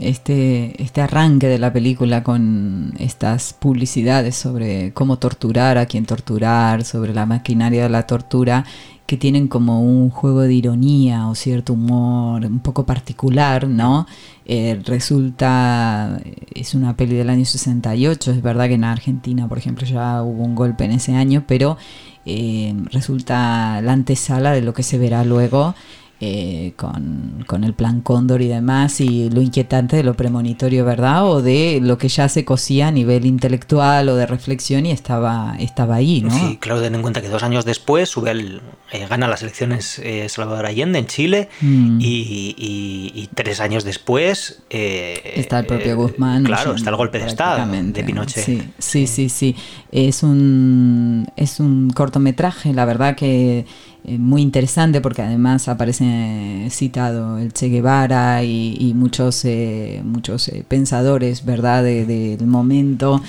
[0.00, 6.84] este, este arranque de la película con estas publicidades sobre cómo torturar, a quién torturar,
[6.84, 8.64] sobre la maquinaria de la tortura
[9.08, 14.06] que tienen como un juego de ironía o cierto humor un poco particular, ¿no?
[14.44, 16.20] Eh, resulta,
[16.54, 20.44] es una peli del año 68, es verdad que en Argentina, por ejemplo, ya hubo
[20.44, 21.78] un golpe en ese año, pero
[22.26, 25.74] eh, resulta la antesala de lo que se verá luego
[26.20, 31.24] eh, con, con, el plan Cóndor y demás, y lo inquietante de lo premonitorio, ¿verdad?
[31.24, 35.54] O de lo que ya se cosía a nivel intelectual o de reflexión y estaba,
[35.60, 36.30] estaba ahí, ¿no?
[36.30, 40.00] Sí, claro, ten en cuenta que dos años después sube el, eh, gana las elecciones
[40.00, 41.98] eh, Salvador Allende en Chile mm.
[42.00, 44.62] y, tres años después...
[44.70, 46.42] está el propio Guzmán.
[46.42, 48.44] claro, está el golpe de Estado de Pinochet.
[48.44, 49.54] Sí, sí, sí, sí.
[49.92, 53.66] Es, un, es un cortometraje, la verdad que
[54.04, 60.64] eh, muy interesante porque además aparece citado el Che Guevara y, muchos, eh, muchos eh,
[60.66, 61.82] pensadores ¿verdad?
[61.82, 63.20] del momento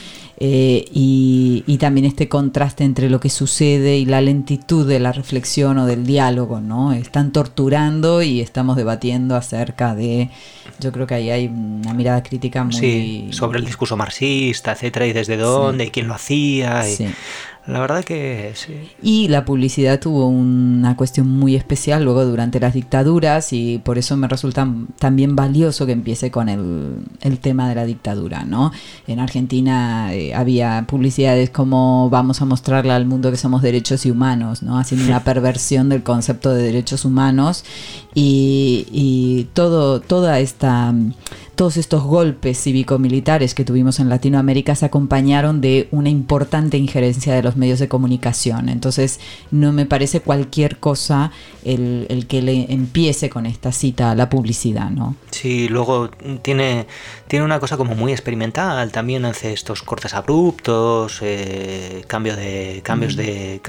[0.41, 5.77] y, y, también este contraste entre lo que sucede y la lentitud de la reflexión
[5.79, 6.93] o del diálogo, ¿no?
[6.93, 10.29] Están torturando y estamos debatiendo acerca de,
[10.79, 12.73] yo creo que ahí hay una mirada crítica muy...
[12.73, 16.87] Sí, sobre el discurso marxista, etcétera, y desde dónde, y quién lo hacía.
[16.87, 16.95] Y...
[16.95, 17.07] Sí.
[17.69, 18.73] La verdad que sí.
[18.99, 24.17] Y la publicidad tuvo una cuestión muy especial luego durante las dictaduras y por eso
[24.17, 28.71] me resulta también valioso que empiece con el, tema de la dictadura, ¿no?
[29.07, 34.11] En Argentina eh, había publicidades como vamos a mostrarle al mundo que somos derechos y
[34.11, 34.79] humanos, ¿no?
[34.79, 37.63] Haciendo una perversión del concepto de derechos humanos
[38.15, 40.91] y, y todo, toda esta
[41.59, 47.43] todos estos golpes cívico-militares que tuvimos en Latinoamérica se acompañaron de una importante injerencia de
[47.43, 48.69] los medios de comunicación.
[48.69, 49.19] Entonces,
[49.51, 51.33] no me parece cualquier cosa
[51.65, 55.17] el, que le empiece con esta cita a la publicidad, ¿no?
[55.31, 56.09] Sí, luego
[56.41, 56.87] tiene,
[57.27, 63.15] tiene una cosa como muy experimental, también hace estos cortes abruptos, eh, cambio de, cambios
[63.15, 63.17] mm.
[63.17, 63.61] de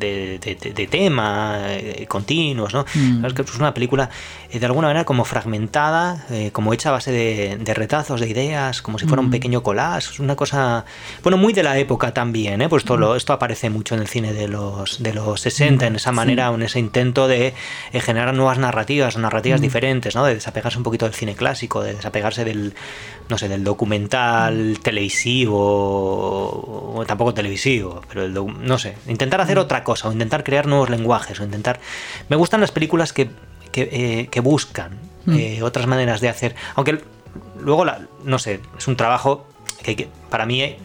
[0.00, 2.84] de, tema eh, continuos, ¿no?
[2.94, 3.24] Mm.
[3.24, 4.10] Es que es una película
[4.50, 8.28] eh, de alguna manera como fragmentada, eh, como hecha a base de, de retazos, de
[8.28, 10.86] ideas, como si fuera un pequeño collage, es una cosa,
[11.22, 12.70] bueno, muy de la época también, ¿eh?
[12.70, 15.96] pues esto, lo, esto aparece mucho en el cine de los, de los 60, en
[15.96, 17.52] esa manera, en ese intento de
[17.92, 20.24] eh, generar nuevas narrativas, narrativas diferentes, ¿no?
[20.24, 22.72] de desapegarse un poquito del cine clásico, de desapegarse del,
[23.28, 25.58] no sé, del documental televisivo,
[26.96, 30.88] o tampoco televisivo, pero el no sé, intentar hacer otra cosa, o intentar crear nuevos
[30.88, 31.78] lenguajes, o intentar...
[32.30, 33.28] Me gustan las películas que,
[33.72, 37.00] que, eh, buscan eh, otras maneras de hacer, aunque
[37.60, 39.46] luego, la, no sé, es un trabajo
[39.82, 40.76] que, para mí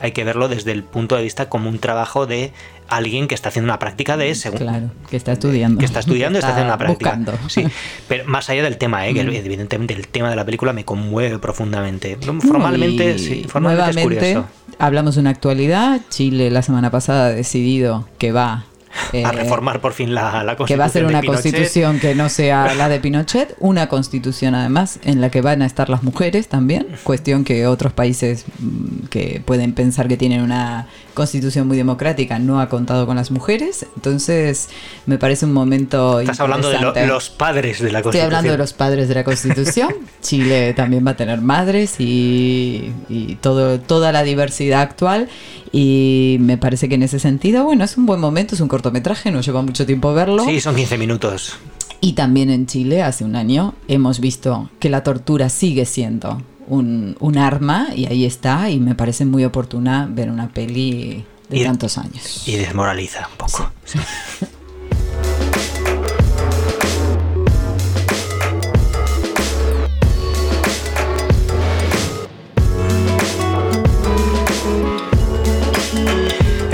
[0.00, 2.52] hay que verlo desde el punto de vista como un trabajo de
[2.88, 4.50] alguien que está haciendo una práctica de ese.
[4.50, 5.78] Claro, que está estudiando.
[5.78, 7.18] Que está estudiando y está, haciendo una práctica.
[7.48, 7.64] Sí,
[8.08, 9.14] pero más allá del tema, ¿eh?
[9.14, 12.16] que evidentemente el tema de la película me conmueve profundamente.
[12.16, 14.46] Formalmente, sí, formalmente es curioso.
[14.78, 16.00] Hablamos de una actualidad.
[16.10, 18.64] Chile la semana pasada ha decidido que va
[19.12, 20.66] a eh, reformar por fin la, la, constitución.
[20.66, 24.98] Que va a ser una constitución que no sea la de Pinochet, una constitución además
[25.02, 29.42] en la que van a estar las mujeres también, cuestión que otros países mm, que
[29.44, 34.68] pueden pensar que tienen una constitución muy democrática no ha contado con las mujeres, entonces
[35.06, 36.20] me parece un momento...
[36.20, 38.10] Estás hablando de los padres de la constitución.
[38.12, 39.92] Estoy hablando de los padres de la constitución.
[40.22, 45.28] Chile también va a tener madres y, y todo, toda la diversidad actual
[45.72, 49.30] y me parece que en ese sentido, bueno, es un buen momento, es un cortometraje,
[49.30, 50.44] no lleva mucho tiempo verlo.
[50.44, 51.56] Sí, son 15 minutos.
[52.00, 57.16] Y también en Chile, hace un año, hemos visto que la tortura sigue siendo un,
[57.20, 61.98] un arma y ahí está, y me parece muy oportuna ver una peli de tantos
[61.98, 62.42] años.
[62.48, 63.70] Y desmoraliza un poco.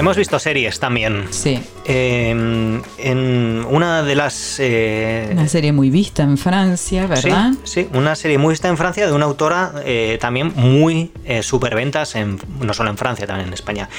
[0.08, 1.26] Hemos visto series también.
[1.28, 1.60] Sí.
[1.84, 4.56] Em, en una de las...
[4.58, 7.52] Eh, una serie muy vista en Francia, ¿verdad?
[7.64, 11.42] Sí, sí, una serie muy vista en Francia de una autora eh, también muy eh,
[11.42, 13.90] superventas, en, no solo en Francia, también en España.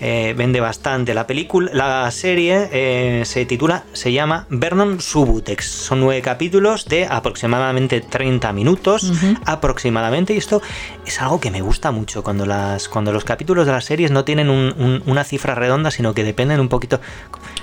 [0.00, 1.72] Eh, vende bastante la película.
[1.74, 5.64] La serie se titula, se llama Vernon Subutex.
[5.64, 9.12] Son nueve capítulos de aproximadamente 30 minutos,
[9.44, 10.34] aproximadamente.
[10.34, 10.62] Y esto
[11.04, 14.24] es algo que me gusta mucho, cuando, las, cuando los capítulos de las series no
[14.24, 17.00] tienen una cifra redonda, sino que dependen un poquito.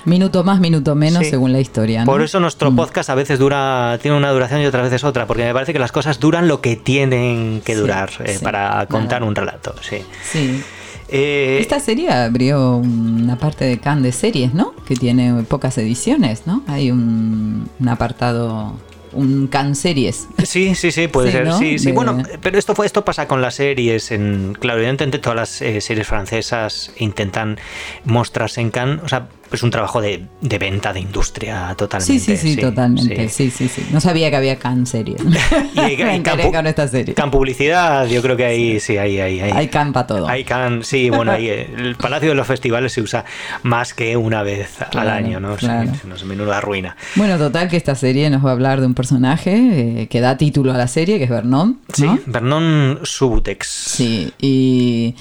[0.04, 2.04] Minuto más, minuto menos, según la historia.
[2.04, 2.76] Por eso nuestro mm.
[2.76, 5.78] podcast a veces dura, tiene una duración y otras veces otra, porque me parece que
[5.78, 9.74] las cosas duran lo que tienen que durar eh, para contar un relato.
[9.80, 9.98] Sí.
[10.22, 10.62] Sí.
[11.08, 14.74] Eh, Esta serie abrió una parte de Cannes de series, ¿no?
[14.86, 16.62] Que tiene pocas ediciones, ¿no?
[16.66, 18.74] Hay un, un apartado
[19.16, 20.28] un can series.
[20.44, 21.52] Sí, sí, sí, puede ser.
[21.54, 21.92] Sí, sí.
[21.92, 24.10] Bueno, pero esto fue, esto pasa con las series.
[24.12, 27.58] En, claro, evidentemente todas las eh, series francesas intentan
[28.04, 29.00] mostrarse en Cannes.
[29.02, 32.18] O sea, es un trabajo de, de, venta de industria totalmente.
[32.18, 33.28] Sí, sí, sí, totalmente.
[33.28, 33.50] Sí.
[33.50, 35.20] sí, sí, No sabía que había can series.
[35.74, 37.14] y en campo, con esta serie.
[37.14, 39.52] Can publicidad, yo creo que ahí sí, ahí, ahí, ahí.
[39.52, 40.28] Hay can para todo.
[40.28, 43.24] Hay can, sí, bueno, ahí, el Palacio de los Festivales se usa
[43.62, 45.56] más que una vez al año, ¿no?
[45.56, 45.90] Claro.
[45.92, 46.96] Sí, no menuda ruina.
[47.14, 50.36] Bueno, total que esta serie nos va a hablar de un personaje eh, que da
[50.36, 51.78] título a la serie, que es Vernon.
[51.92, 53.66] Sí, Vernon Subutex.
[53.66, 55.14] Sí, y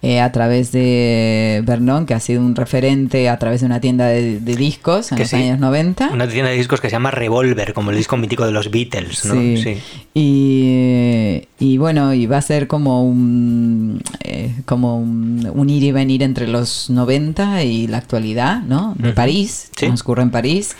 [0.00, 4.06] eh, a través de Vernon, que ha sido un referente a través de una tienda
[4.06, 6.10] de, discos en los años 90.
[6.12, 9.24] Una tienda de discos que se llama Revolver, como el disco mítico de los Beatles,
[9.24, 9.34] ¿no?
[9.34, 9.78] Sí.
[10.14, 11.47] Y,
[11.78, 16.88] bueno, y va a ser como un, eh, como un, ir y venir entre los
[16.88, 18.94] 90 y la actualidad, ¿no?
[18.96, 20.76] De París, transcurre en París.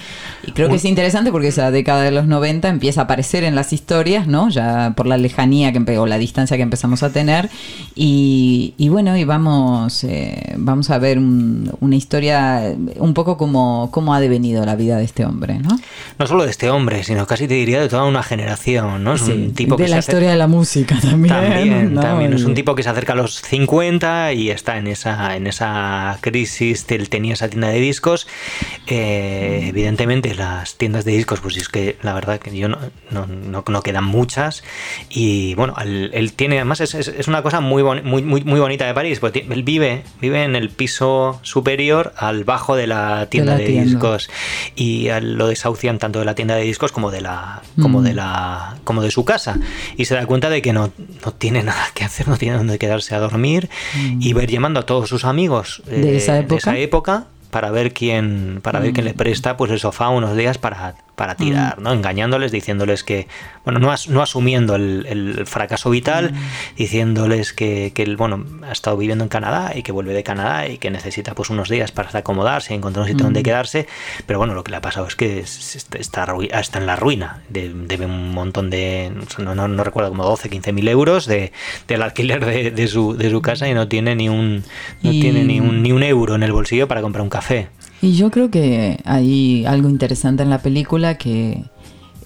[0.47, 3.57] Y creo que es interesante porque esa década de los 90 empieza a aparecer en
[3.57, 4.51] las historias, ¿no?
[4.51, 7.51] Ya por la lejanía que o la distancia que empezamos a tener.
[7.97, 14.15] Y, y bueno, y vamos, eh, vamos a ver una historia un poco como cómo
[14.15, 15.77] ha devenido la vida de este hombre, ¿no?
[16.21, 19.15] No solo de este hombre, sino casi te diría de toda una generación, ¿no?
[19.15, 20.68] Es un tipo de la historia de la música
[21.01, 21.35] también.
[21.35, 22.33] También, también.
[22.33, 26.19] Es un tipo que se acerca a los 50 y está en esa, en esa
[26.21, 26.87] crisis.
[26.89, 28.27] Él tenía esa tienda de discos.
[28.87, 32.79] Eh, evidentemente, las tiendas de discos, pues es que la verdad que yo no,
[33.11, 33.27] no,
[33.67, 34.63] no, quedan muchas.
[35.09, 38.95] Y bueno, él, tiene, además, es, es, una cosa muy, muy, muy, muy bonita de
[38.95, 43.67] París, porque él vive, vive en el piso superior al bajo de la tienda de,
[43.67, 44.31] discos
[44.75, 48.17] y lo desahucian tanto de la tienda de discos como de la como de mm.
[48.17, 49.59] la como de su casa
[49.97, 50.93] y se da cuenta de que no,
[51.25, 54.23] no tiene nada que hacer, no tiene donde quedarse a dormir mm.
[54.23, 56.39] y ver llamando a todos sus amigos de, esa
[56.77, 57.27] época?
[57.51, 59.17] para ver quién para ver quién le mm.
[59.17, 61.83] presta pues el sofá unos días para para tirar, mm.
[61.83, 61.93] ¿no?
[61.93, 63.27] Engañándoles, diciéndoles que,
[63.65, 66.77] bueno, no, no asumiendo el, fracaso vital, mm.
[66.77, 70.79] diciéndoles que, que, bueno, ha estado viviendo en Canadá y que vuelve de Canadá y
[70.79, 73.43] que necesita pues unos días para acomodarse, encontrar un sitio donde mm.
[73.43, 73.89] quedarse,
[74.27, 78.07] pero bueno, lo que le ha pasado es que está, está en la ruina, debe
[78.07, 81.53] un montón de, no, no, recuerdo, como 12, 15 mil euros de,
[81.89, 84.63] del alquiler de, de, su, de su casa y no tiene ni un,
[85.03, 87.69] no tiene ni un, ni un euro en el bolsillo para comprar un café.
[88.01, 91.65] Y yo creo que hay algo interesante en la película que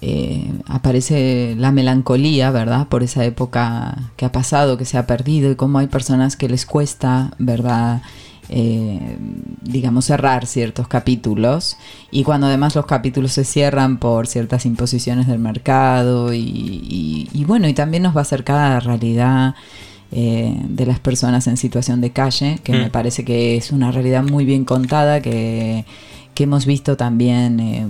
[0.01, 2.87] eh, aparece la melancolía, ¿verdad?
[2.89, 6.49] Por esa época que ha pasado, que se ha perdido y cómo hay personas que
[6.49, 8.01] les cuesta, ¿verdad?
[8.49, 9.17] Eh,
[9.61, 11.77] digamos, cerrar ciertos capítulos
[12.11, 17.69] y cuando además los capítulos se cierran por ciertas imposiciones del mercado y, y bueno,
[17.69, 19.55] y también nos va a acercar a la realidad
[20.15, 22.91] eh, de las personas en situación de calle, que me mm.
[22.91, 25.85] parece que es una realidad muy bien contada, que,
[26.35, 27.87] hemos visto también eh,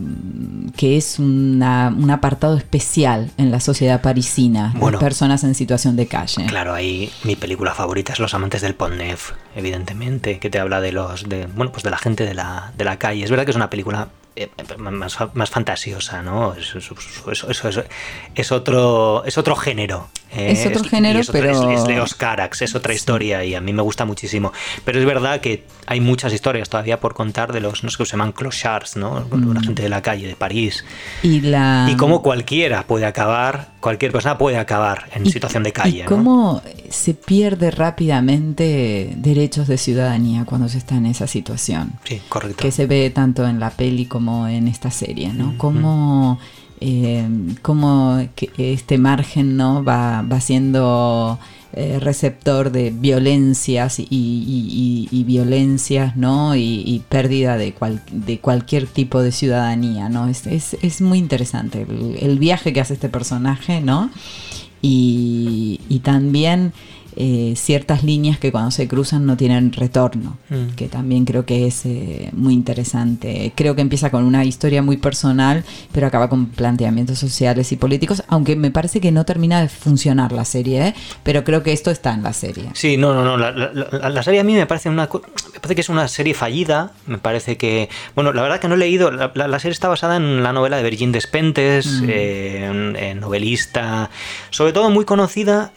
[0.78, 6.46] que es un apartado especial en la sociedad parisina, las personas en situación de calle.
[6.46, 10.82] Claro, ahí mi película favorita es Los amantes del Pont Neuf, evidentemente, que te habla
[10.82, 13.24] de los de bueno, pues de la gente de la, de la calle.
[13.24, 14.50] Es verdad que es una película eh,
[14.80, 16.56] más, más, fantasiosa, ¿no?
[16.56, 20.08] Eso, es, otro, es otro género.
[20.32, 21.72] Eh, es otro género, pero...
[21.72, 24.52] Es, de Oscarax, es otra historia y a mí me gusta muchísimo.
[24.84, 28.06] Pero es verdad que hay muchas historias todavía por contar de los, no sé, que
[28.06, 29.20] se llaman clochards, ¿no?
[29.30, 29.64] La mm.
[29.66, 30.84] gente de la calle de París.
[31.22, 31.88] Y, la...
[31.92, 36.00] y cómo cualquiera puede acabar, cualquier persona puede acabar en situación de calle.
[36.00, 39.14] Y cómo se pierde rápidamente
[39.44, 41.94] derechos de ciudadanía cuando se está en esa situación.
[42.06, 42.62] Sí, correcto.
[42.62, 45.58] Que se ve tanto en la peli como en esta serie, ¿no?
[45.58, 46.40] Como
[46.80, 47.28] eh,
[48.58, 49.84] este margen ¿no?
[49.84, 51.40] va, va siendo
[51.74, 56.56] eh, receptor de violencias y, violencias ¿no?
[56.56, 57.74] y, pérdida de,
[58.12, 60.08] de, cualquier tipo de ciudadanía.
[60.08, 60.30] ¿no?
[60.30, 64.10] Es, es, muy interesante el, el, viaje que hace este personaje ¿no?
[64.84, 66.74] y, también
[67.16, 70.76] eh, ciertas líneas que cuando se cruzan no tienen retorno, mm.
[70.76, 73.54] que también creo que es eh, muy interesante.
[73.56, 78.24] Creo que empieza con una historia muy personal, pero acaba con planteamientos sociales y políticos,
[78.28, 80.96] aunque me parece que no termina de funcionar la serie, ¿eh?
[81.24, 82.70] pero creo que esto está en la serie.
[82.74, 85.90] Sí, no, no, no, la, serie a mí me parece, una, me parece que es
[85.90, 89.74] una serie fallida, me parece que, bueno, la verdad que no he leído, la, serie
[89.74, 93.20] está basada en la novela de Virgin Despentes, mm.
[93.20, 94.10] novelista,
[94.50, 95.72] sobre todo muy conocida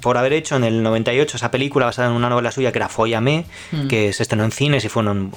[0.00, 2.88] por haber hecho en el 98 esa película basada en una novela suya que era
[2.88, 3.88] Follame, mm.
[3.88, 5.32] que se estrenó en cines y fue un,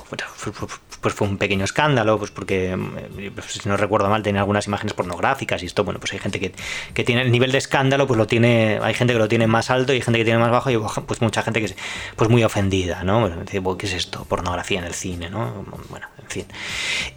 [1.01, 4.93] pues fue un pequeño escándalo, pues porque, eh, si no recuerdo mal, tenía algunas imágenes
[4.93, 6.53] pornográficas y esto, bueno, pues hay gente que,
[6.93, 9.69] que, tiene el nivel de escándalo, pues lo tiene, hay gente que lo tiene más
[9.69, 11.75] alto y hay gente que tiene más bajo y pues mucha gente que es
[12.15, 13.29] pues muy ofendida, ¿no?
[13.77, 14.25] ¿Qué es esto?
[14.25, 15.65] Pornografía en el cine, ¿no?
[15.89, 16.45] Bueno, en fin.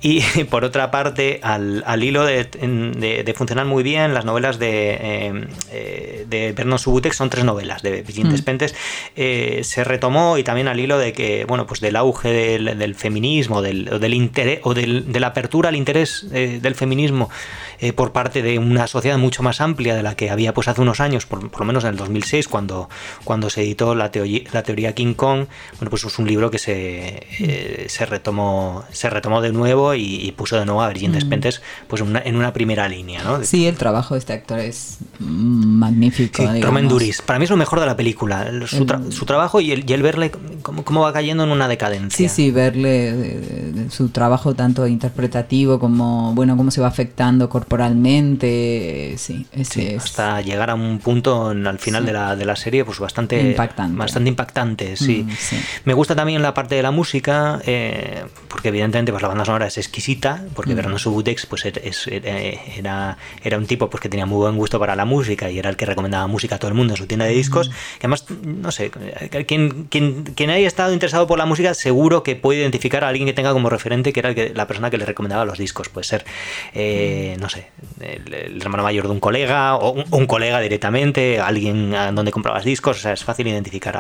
[0.00, 4.94] Y por otra parte, al, al hilo de, de, funcionar muy bien, las novelas de,
[4.94, 8.30] eh, eh, de Vernon Subutex son tres novelas de Virgin mm.
[8.30, 8.74] Despentes,
[9.14, 13.60] se retomó y también al hilo de que, bueno, pues del auge del, del feminismo,
[13.60, 17.28] del del, interés o de la apertura al interés eh, del feminismo
[17.82, 20.80] eh, por parte de una sociedad mucho más amplia de la que había pues hace
[20.80, 22.88] unos años, por, lo menos en el 2006, cuando,
[23.24, 25.46] cuando se editó la, teoría, la teoría King Kong,
[25.78, 30.32] bueno, pues es un libro que se, eh, se, retomó, se retomó de nuevo y,
[30.36, 31.14] puso de nuevo a Virgin mm.
[31.14, 33.24] Despentes pues en una primera línea.
[33.24, 33.42] ¿no?
[33.42, 36.44] Sí, el trabajo de este actor es magnífico.
[36.60, 39.90] Roman Duris, para mí es lo mejor de la película, su, su trabajo y el,
[39.90, 40.30] y el verle
[40.62, 42.28] cómo, cómo, va cayendo en una decadencia.
[42.28, 47.71] Sí, sí, verle eh, su trabajo tanto interpretativo como, bueno, cómo se va afectando corporalmente
[47.72, 49.46] temporalmente, sí,
[49.96, 53.96] hasta llegar a un punto al final de, la, de, la, serie pues bastante impactante,
[53.96, 55.24] bastante impactante sí.
[55.26, 55.56] Mm,
[55.86, 59.66] Me gusta también la parte de la música, eh, porque evidentemente pues la banda sonora
[59.68, 60.98] es exquisita, porque mm.
[60.98, 65.06] Subutex pues es, era, era un tipo pues que tenía muy buen gusto para la
[65.06, 67.32] música y era el que recomendaba música a todo el mundo en su tienda de
[67.32, 67.72] discos, mm.
[67.72, 68.90] que además, no sé,
[69.46, 73.26] quien, quien, quien haya estado interesado por la música seguro que puede identificar a alguien
[73.26, 76.26] que tenga como referente que era la persona que le recomendaba los discos, puede ser,
[76.74, 77.61] eh, no sé,
[78.00, 83.00] el, hermano mayor de un colega o un, colega directamente, alguien donde comprabas discos, o
[83.00, 83.96] sea, es fácil identificar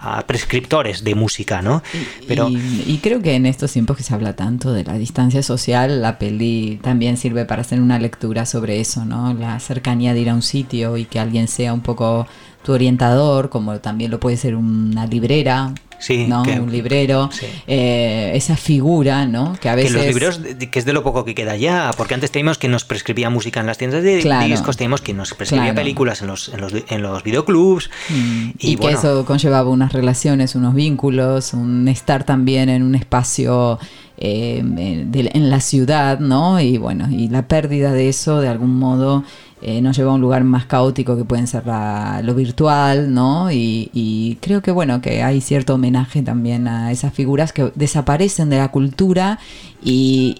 [0.00, 1.82] a, prescriptores de música, ¿no?
[2.26, 2.48] Pero...
[2.48, 6.18] Y, creo que en estos tiempos que se habla tanto de la distancia social, la
[6.18, 9.34] peli también sirve para hacer una lectura sobre eso, ¿no?
[9.34, 12.26] La cercanía de ir a un sitio y que alguien sea un poco
[12.64, 16.42] tu orientador, como también lo puede ser una librera, Sí, ¿no?
[16.42, 17.46] que- un librero, sí.
[17.66, 19.54] eh, esa figura, ¿no?
[19.60, 19.92] Que a Que veces...
[19.92, 20.40] los libreros,
[20.70, 23.60] que es de lo poco que queda ya, porque antes teníamos que nos prescribía música
[23.60, 24.46] en las tiendas de Claro.
[24.46, 25.76] discos, teníamos que nos prescribía Claro.
[25.84, 27.90] películas en los, en los, en los videoclubs.
[28.10, 32.82] Mm, Y, Y, que bueno, eso conllevaba unas relaciones, unos vínculos, un estar también en
[32.82, 33.78] un espacio
[34.18, 36.58] eh, de- en la ciudad, ¿no?
[36.60, 39.24] Y bueno, y la pérdida de eso de algún modo
[39.68, 43.50] eh, nos lleva a un lugar más caótico que pueden ser lo virtual, ¿no?
[43.50, 48.48] Y, y creo que bueno, que hay cierto homenaje también a esas figuras que desaparecen
[48.48, 49.40] de la cultura
[49.82, 50.36] y,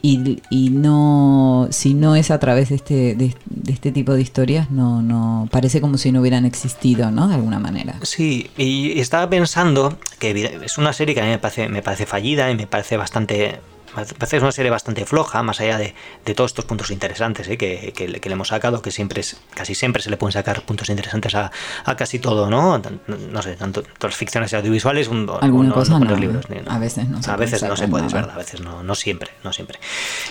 [0.50, 4.70] y- no, si no es a través de este, de, de este tipo de historias,
[4.70, 7.26] no, no, parece como si no hubieran existido, ¿no?
[7.28, 7.96] De alguna manera.
[8.02, 12.06] Sí, y estaba pensando que es una serie que a mí me parece, me parece
[12.06, 13.58] fallida y me parece bastante.
[13.96, 15.94] Parece que es una serie bastante floja, más allá de,
[16.24, 17.56] de todos estos puntos interesantes ¿eh?
[17.56, 20.32] que, que le- que le hemos sacado, que siempre es, casi siempre se le pueden
[20.32, 21.50] sacar puntos interesantes a,
[21.84, 22.80] a casi todo, ¿no?
[23.08, 26.44] No sé, tanto las ficciones audiovisuales, un, Alguna no- cosa no, los libros.
[26.68, 28.94] A veces no se A veces no se puede, es verdad, a veces no, no
[28.94, 29.78] siempre, no siempre.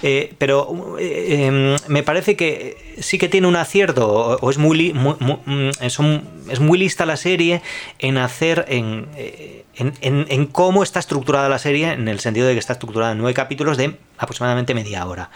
[0.04, 4.58] Eh, pero eh, em, me parece que sí que tiene un acierto, o, o es
[4.58, 5.70] muy, muy- muy- mm,
[6.50, 7.62] es muy lista la serie
[8.00, 9.08] en hacer, en,
[9.76, 13.12] en, en- en cómo está estructurada la serie, en el sentido de que está estructurada
[13.14, 15.30] en nueve capítulos de aproximadamente media hora.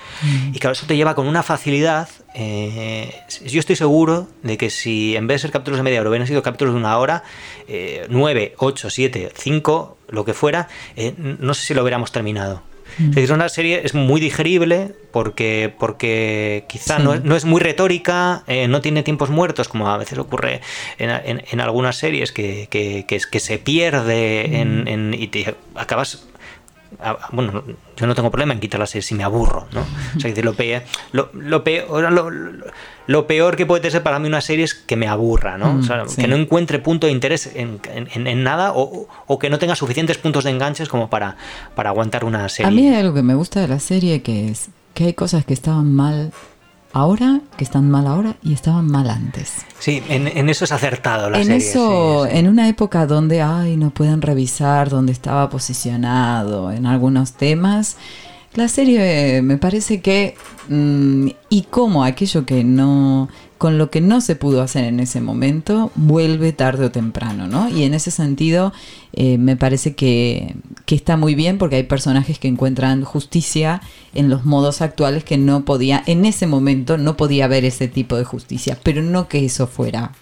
[0.53, 2.07] Y claro, eso te lleva con una facilidad.
[2.36, 3.13] eh,
[3.45, 6.28] yo estoy seguro de que si en vez de ser capítulos de media hora hubieran
[6.28, 7.24] sido capítulos de una hora,
[7.67, 12.63] eh, nueve, ocho, siete, cinco, lo que fuera, eh, no sé si lo hubiéramos terminado.
[12.97, 17.03] Es decir, una serie es muy digerible porque, porque quizá Sí.
[17.03, 20.61] no, es, no es muy retórica, eh, no tiene tiempos muertos, como a veces ocurre
[20.97, 26.26] en, en- en algunas series que, que, que, se pierde en, en- y te acabas
[27.31, 27.63] bueno,
[27.95, 29.85] yo no tengo problema en quitar la serie si me aburro, ¿no?
[30.15, 30.81] O sea, que lo, pe-
[31.13, 32.65] lo, lo peor, lo, lo-
[33.07, 35.73] lo peor que puede ser para mí una serie es que me aburra, ¿no?
[35.73, 36.21] Mm, O sea, sí.
[36.21, 39.75] que no encuentre punto de interés en, en- en nada o, o que no tenga
[39.75, 41.37] suficientes puntos de enganches como para,
[41.75, 42.67] para aguantar una serie.
[42.67, 45.45] A mí hay algo que me gusta de la serie que es que hay cosas
[45.45, 46.31] que estaban mal
[46.93, 49.65] ahora, que están mal ahora y estaban mal antes.
[49.79, 51.57] Sí, en, en eso es acertado la en serie.
[51.69, 52.37] eso, sí, sí.
[52.37, 57.97] en una época donde, ay, no pueden revisar dónde estaba posicionado en algunos temas,
[58.55, 60.35] la serie me parece que,
[60.69, 65.21] mm, y como aquello que no, con lo que no se pudo hacer en ese
[65.21, 67.69] momento, vuelve tarde o temprano, ¿no?
[67.69, 68.73] Y en ese sentido,
[69.13, 73.81] eh, me parece que, que está muy bien porque hay personajes que encuentran justicia
[74.13, 78.15] en los modos actuales que no podía, en ese momento no podía haber ese tipo
[78.15, 80.13] de justicia, pero no que eso fuera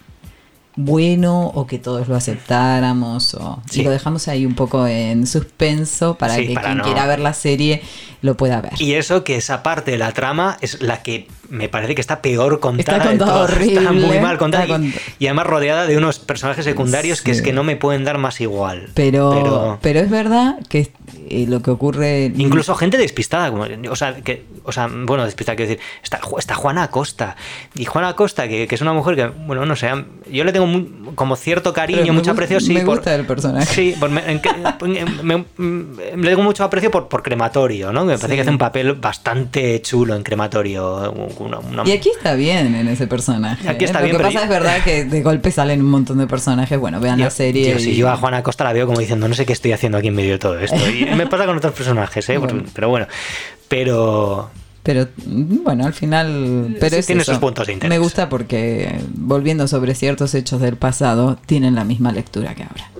[0.80, 3.82] bueno o que todos lo aceptáramos o y Sí.
[3.82, 7.18] lo dejamos ahí un poco en suspenso para Sí, que para quien no- quiera ver
[7.18, 7.82] la serie
[8.22, 8.72] lo pueda ver.
[8.78, 12.20] Y eso que esa parte de la trama es la que me parece que está
[12.22, 12.98] peor contada.
[12.98, 13.50] Está contada todas.
[13.60, 14.66] Está horrible, muy mal contada.
[15.18, 18.40] y- además rodeada de unos personajes secundarios que es que no me pueden dar más
[18.40, 18.88] igual.
[18.94, 20.90] pero, pero es verdad que
[21.30, 25.56] eh, lo que ocurre Incluso gente despistada, como, o sea, que, o sea, bueno, despistada
[25.56, 27.36] quiero decir, está, está Juana Acosta.
[27.74, 29.88] Y Juana Acosta, que, que es una mujer que, bueno, no sé,
[30.30, 32.74] yo le tengo muy- como cierto cariño, me mucho gust- aprecio, sí.
[32.74, 33.66] me por- gusta el personaje.
[33.74, 34.40] Sí, por- me- en
[34.96, 38.04] en- me- mm, le tengo mucho aprecio por, por crematorio, ¿no?
[38.04, 38.34] Me parece Sí.
[38.36, 41.12] que hace un papel bastante chulo en crematorio.
[41.44, 43.68] Una- una- Y aquí está bien en ese personaje.
[43.68, 43.86] Aquí ¿eh?
[43.86, 46.18] está Lo bien, que pero pasa yo- es verdad que de golpe salen un montón
[46.18, 46.78] de personajes.
[46.78, 47.72] Bueno, vean yo- la serie.
[47.72, 49.72] yo, si y- yo a Juana Acosta la veo como diciendo, no sé qué estoy
[49.72, 50.76] haciendo aquí en medio de todo esto.
[50.90, 52.38] Y me pasa con otros personajes, ¿eh?
[52.38, 52.64] Bueno.
[52.74, 53.06] Pero bueno,
[53.68, 54.50] pero...
[54.82, 56.76] Pero bueno, al final.
[56.80, 57.32] Pero Sí, es tiene eso.
[57.32, 57.90] sus puntos de interés.
[57.90, 62.90] Me gusta porque, volviendo sobre ciertos hechos del pasado, tienen la misma lectura que ahora.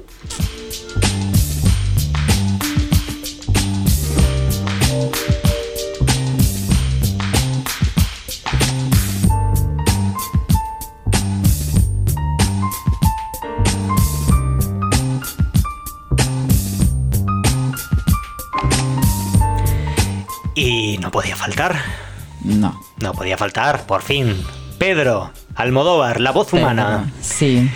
[20.98, 21.76] Y no podía faltar,
[22.44, 22.80] No.
[23.00, 24.34] no podía faltar, por fin.
[24.78, 27.68] Pedro Almodóvar, la voz humana, sí.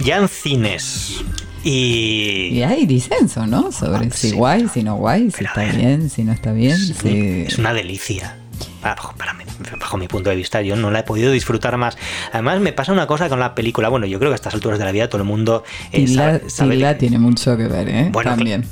[0.00, 1.20] ya en cines.
[1.62, 2.48] Y...
[2.52, 3.70] Y hay disenso, ¿no?
[3.70, 4.36] Sobre Ah, si sí.
[4.36, 5.76] guay, si no guay, si está ver.
[5.76, 6.72] bien, si no está bien.
[6.72, 8.36] Es, si- es una delicia.
[8.82, 9.44] Bajo, para mí-
[9.78, 11.98] bajo mi punto de vista, yo no la he podido disfrutar más.
[12.32, 13.90] Además, me pasa una cosa con la película.
[13.90, 16.48] Bueno, yo creo que a estas alturas de la vida todo el mundo eh, sabe-
[16.48, 18.08] sabe- tiene mucho que ver, ¿eh?
[18.10, 18.66] Bueno, También.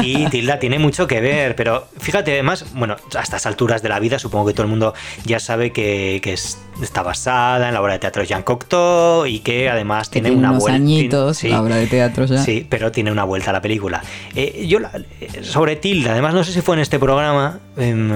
[0.00, 3.98] Sí, Tilda tiene mucho que ver, pero fíjate, además, bueno, a estas alturas de la
[4.00, 7.80] vida supongo que todo el mundo ya sabe que, que es- está basada en la
[7.80, 10.76] obra de teatro de Jean Cocteau y que además Que tiene, tiene una unos vuelta.
[10.76, 12.38] añitos sí, la obra de teatro ya.
[12.42, 14.02] Sí, pero tiene una vuelta a la película.
[14.34, 14.90] Eh, yo, la-
[15.20, 18.10] eh, sobre Tilda, además, no sé si fue en este programa, em,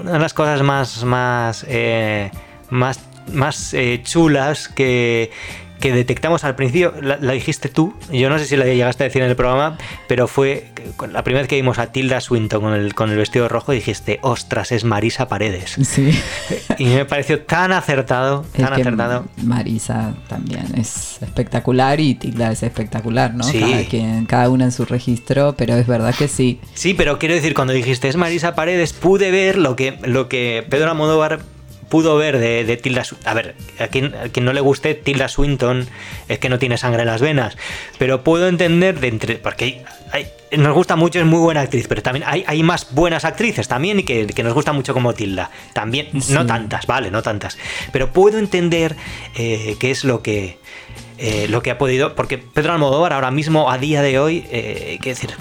[0.00, 2.30] una de las cosas más, más, eh,
[2.70, 3.00] más,
[3.32, 5.30] más chulas que,
[5.80, 9.22] que detectamos al principio, la, dijiste tú, yo no sé si la llegaste a decir
[9.22, 10.68] en el programa, pero fue
[11.10, 14.18] la primera vez que vimos a Tilda Swinton con el, con el vestido rojo, dijiste,
[14.22, 15.76] ostras, es Marisa Paredes.
[15.82, 16.12] Sí.
[16.78, 19.26] Y me pareció tan acertado, tan acertado.
[19.42, 23.44] Marisa también es espectacular y Tilda es espectacular, ¿no?
[23.44, 23.60] Sí.
[23.60, 26.60] Cada, quien, cada una en su registro, pero es verdad que sí.
[26.74, 30.64] Sí, pero quiero decir, cuando dijiste es Marisa Paredes, pude ver lo que, lo que
[30.68, 31.40] Pedro Amodóvar
[31.90, 35.86] pudo ver de, Tilda A ver, a quien, no le guste Tilda Swinton
[36.28, 37.58] es que no tiene sangre en las venas.
[37.98, 39.36] Pero puedo entender de entre.
[39.36, 39.84] Porque
[40.56, 43.98] nos gusta mucho, es muy buena actriz, pero también hay, hay más buenas actrices también
[43.98, 45.50] y que, nos gusta mucho como Tilda.
[45.74, 47.58] También, no tantas, vale, no tantas.
[47.92, 48.96] Pero puedo entender
[49.36, 50.58] eh, qué es lo que.
[51.22, 54.98] Eh, lo que ha podido, porque Pedro Almodóvar ahora mismo, a día de hoy, eh,
[55.04, 55.34] decir,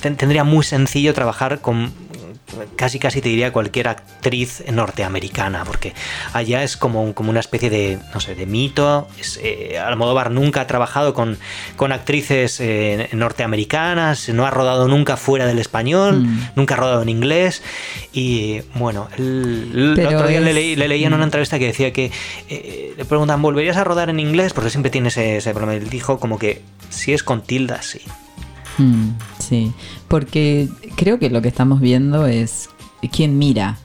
[0.00, 1.92] tendría muy sencillo trabajar con
[2.76, 5.92] casi casi te diría cualquier actriz norteamericana, porque
[6.32, 9.08] allá es como, como una especie de, no sé, de mito.
[9.18, 11.38] Es, eh, Almodóvar nunca ha trabajado con,
[11.76, 16.48] con actrices eh, norteamericanas, no ha rodado nunca fuera del español, mm.
[16.56, 17.62] nunca ha rodado en inglés.
[18.12, 21.24] Y bueno, el, otro día le, leí, le leí en una mm.
[21.24, 22.10] entrevista que decía que
[22.48, 24.52] eh, le preguntan, ¿volverías a rodar en inglés?
[24.52, 25.74] Porque siempre tiene ese, ese problema.
[25.74, 28.00] Él dijo como que si es con tilda, sí.
[28.78, 29.72] Mm, sí,
[30.08, 32.70] porque creo que lo que estamos viendo es
[33.12, 33.78] quién mira.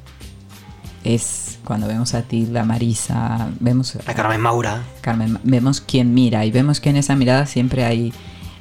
[1.03, 4.83] Es cuando vemos a Tilda, Marisa, vemos a Carmen Maura.
[5.01, 8.13] Carmen, vemos quién mira y vemos que en esa mirada siempre hay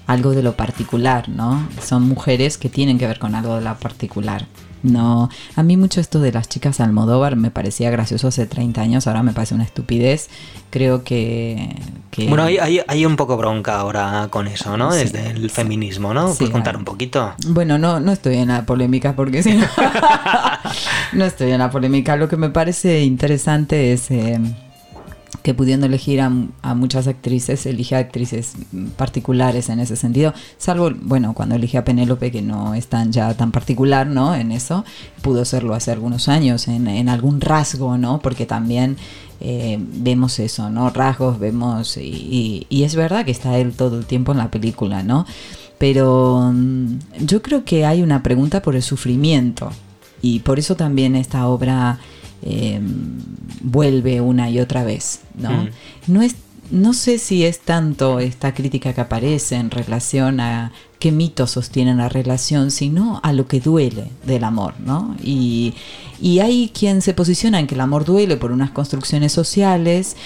[0.06, 1.66] algo de lo particular, ¿no?
[1.82, 4.46] Son mujeres que tienen que ver con algo de lo particular.
[4.82, 9.06] No, a mí mucho esto de las chicas Almodóvar me parecía gracioso hace 30 años,
[9.06, 10.28] ahora me parece una estupidez.
[10.70, 11.74] Creo que...
[12.28, 14.92] bueno, hay, hay, un poco bronca ahora con eso, ¿no?
[14.92, 16.34] Desde el feminismo, ¿no?
[16.34, 17.34] ¿Puedes contar un poquito?
[17.48, 19.66] Bueno, no, no estoy en la polémica porque si no...
[21.14, 22.16] no estoy en la polémica.
[22.16, 24.10] Lo que me parece interesante es...
[24.10, 24.38] Eh,
[25.42, 26.30] que pudiendo elegir a,
[26.74, 28.54] muchas actrices, elige a actrices
[28.96, 33.34] particulares en ese sentido, salvo, bueno, cuando elige a Penélope, que no es tan ya
[33.34, 34.34] tan particular, ¿no?
[34.34, 34.84] En eso,
[35.22, 38.20] pudo serlo hace algunos años, en, algún rasgo, ¿no?
[38.20, 38.96] Porque también
[39.40, 40.90] eh, vemos eso, ¿no?
[40.90, 45.02] Rasgos, vemos, y, y, es verdad que está él todo el tiempo en la película,
[45.02, 45.26] ¿no?
[45.78, 49.70] Pero mm, yo creo que hay una pregunta por el sufrimiento,
[50.20, 52.00] y por eso también esta obra
[52.42, 53.18] Em,
[53.60, 55.50] vuelve una y otra vez, ¿no?
[55.50, 55.68] Mm.
[56.06, 56.36] No, es,
[56.70, 61.98] no sé si es tanto esta crítica que aparece en relación a qué mitos sostienen
[61.98, 65.16] la relación, sino a lo que duele del amor, ¿no?
[65.22, 65.74] Y,
[66.40, 70.16] hay quien se posiciona en que el amor duele por unas construcciones sociales,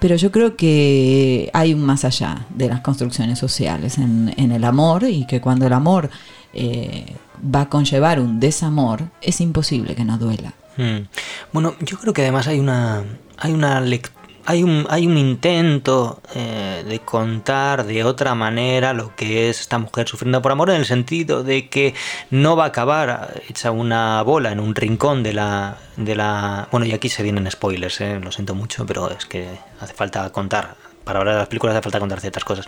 [0.00, 5.04] pero yo creo que hay un más allá de las construcciones sociales en, el amor
[5.04, 6.10] y que cuando el amor
[6.52, 7.06] eh,
[7.54, 10.54] va a conllevar un desamor, es imposible que no duela.
[10.76, 11.06] Hmm.
[11.52, 13.04] Bueno, yo creo que además hay una
[13.38, 13.80] hay una
[14.46, 19.78] hay un, hay un intento eh, de contar de otra manera lo que es esta
[19.78, 21.94] mujer sufriendo por amor en el sentido de que
[22.30, 26.86] no va a acabar hecha una bola en un rincón de la de la bueno
[26.86, 29.48] y aquí se vienen spoilers eh, lo siento mucho pero es que
[29.80, 30.76] hace falta contar
[31.06, 32.66] para hablar de las películas hace falta contar ciertas cosas.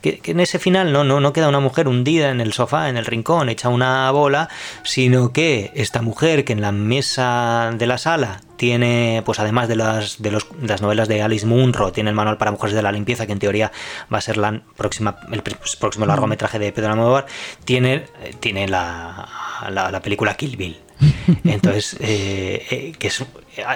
[0.00, 2.96] Que, en ese final no, no, no queda una mujer hundida en el sofá, en
[2.96, 4.48] el rincón, hecha una bola,
[4.84, 9.74] sino que esta mujer que en la mesa de la sala tiene, pues además de
[9.74, 12.92] las, de, los, las novelas de Alice Munro, tiene el manual para mujeres de la
[12.92, 13.72] limpieza, que en teoría
[14.12, 17.26] va a ser la próxima, el próximo largometraje de Pedro Almodóvar,
[17.64, 18.04] tiene,
[18.38, 19.28] tiene la,
[19.68, 20.80] la película Kill Bill
[21.44, 23.24] entonces, eh, eh, que es,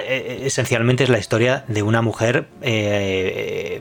[0.08, 2.48] esencialmente es la historia de una mujer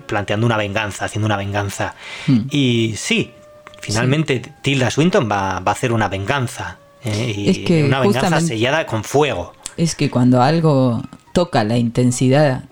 [0.05, 1.95] planteando una venganza, haciendo una venganza.
[2.27, 2.47] Hmm.
[2.49, 3.31] Y sí,
[3.79, 6.77] finalmente Tilda Swinton va, a hacer una venganza.
[7.03, 9.53] y una venganza sellada con fuego.
[9.75, 11.01] Es que cuando algo
[11.33, 12.65] toca la intensidad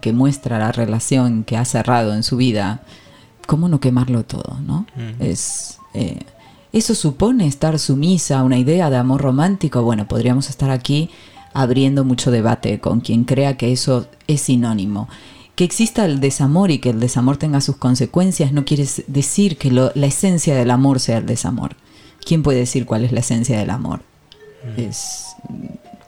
[0.00, 2.80] que muestra la relación que ha cerrado en su vida,
[3.46, 4.58] ¿cómo no quemarlo todo?
[4.64, 4.86] ¿no?
[5.20, 5.78] Es
[6.72, 9.82] ¿Eso supone estar sumisa a una idea de amor romántico?
[9.82, 11.10] Bueno, podríamos estar aquí
[11.58, 15.08] abriendo mucho debate con quien crea que eso es sinónimo.
[15.56, 19.72] Que exista el desamor y que el desamor tenga sus consecuencias no quiere decir que
[19.72, 21.74] la esencia del amor sea el desamor.
[22.24, 24.02] ¿Quién puede decir cuál es la esencia del amor?
[24.76, 24.80] Mm.
[24.82, 25.34] Es,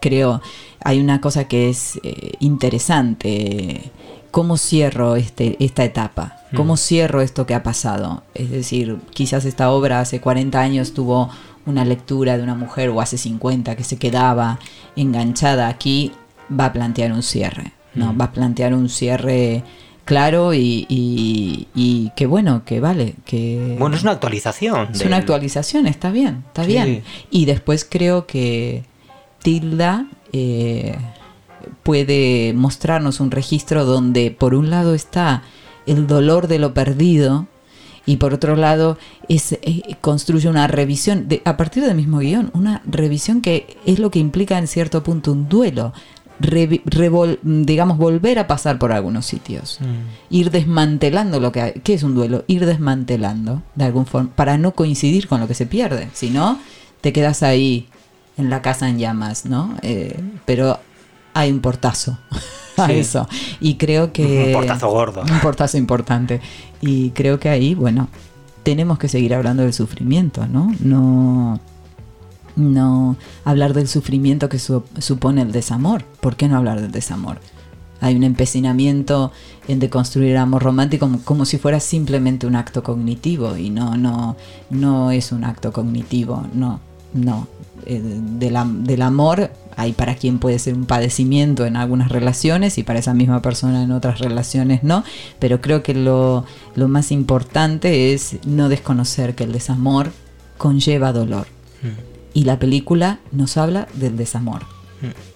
[0.00, 0.40] creo,
[0.84, 3.90] hay una cosa que es eh, interesante
[4.30, 6.36] ¿cómo cierro este, esta etapa?
[6.54, 6.78] ¿Cómo mm.
[6.78, 8.22] cierro esto que ha pasado?
[8.34, 11.30] Es decir, quizás esta obra hace 40 años tuvo
[11.66, 14.58] una lectura de una mujer o hace 50 que se quedaba
[14.96, 16.12] enganchada aquí,
[16.50, 18.12] va a plantear un cierre, ¿no?
[18.12, 18.20] Mm.
[18.20, 19.62] Va a plantear un cierre
[20.04, 23.76] claro y, y, que bueno, que vale, que...
[23.78, 24.88] Bueno, es una actualización.
[24.92, 27.04] Es una actualización, está bien, está bien.
[27.30, 28.84] Y después creo que
[29.42, 30.06] Tilda...
[30.32, 30.96] Eh,
[31.82, 35.42] puede mostrarnos un registro donde por un lado está
[35.86, 37.46] el dolor de lo perdido
[38.06, 38.98] y por otro lado
[39.28, 43.98] es, eh, construye una revisión, de, a partir del mismo guion, una revisión que es
[43.98, 45.92] lo que implica en cierto punto un duelo.
[46.40, 49.78] digamos, volver a pasar por algunos sitios.
[49.80, 50.34] Mm.
[50.34, 51.72] Ir desmantelando lo que hay.
[51.84, 52.44] ¿Qué es un duelo?
[52.46, 56.08] Ir desmantelando, de algún forma, para no coincidir con lo que se pierde.
[56.14, 56.58] Si no,
[57.02, 57.88] te quedas ahí
[58.38, 59.76] en la casa en llamas, ¿no?
[59.82, 60.80] Eh, pero
[61.34, 62.18] hay un portazo
[62.76, 63.28] a eso.
[63.60, 64.46] Y creo que...
[64.48, 65.22] Un portazo gordo.
[65.22, 66.40] Un portazo importante.
[66.80, 68.08] Y creo que ahí, bueno,
[68.62, 70.74] tenemos que seguir hablando del sufrimiento, ¿no?
[70.80, 71.60] No,
[72.56, 76.04] no hablar del sufrimiento que supone el desamor.
[76.20, 77.38] ¿Por qué no hablar del desamor?
[78.00, 79.30] Hay un empecinamiento
[79.68, 83.96] en deconstruir el amor romántico como, como, si fuera simplemente un acto cognitivo y no,
[83.96, 84.36] no,
[84.70, 86.80] no es un acto cognitivo, no,
[87.12, 87.48] no.
[87.86, 92.98] Eh, del amor hay para quien puede ser un padecimiento en algunas relaciones y para
[92.98, 95.04] esa misma persona en otras relaciones no,
[95.38, 96.44] pero creo que lo,
[96.76, 100.12] más importante es no desconocer que el desamor
[100.58, 101.46] conlleva dolor.
[101.82, 102.10] Mm.
[102.34, 104.62] Y la película nos habla del desamor.
[105.00, 105.30] Mm.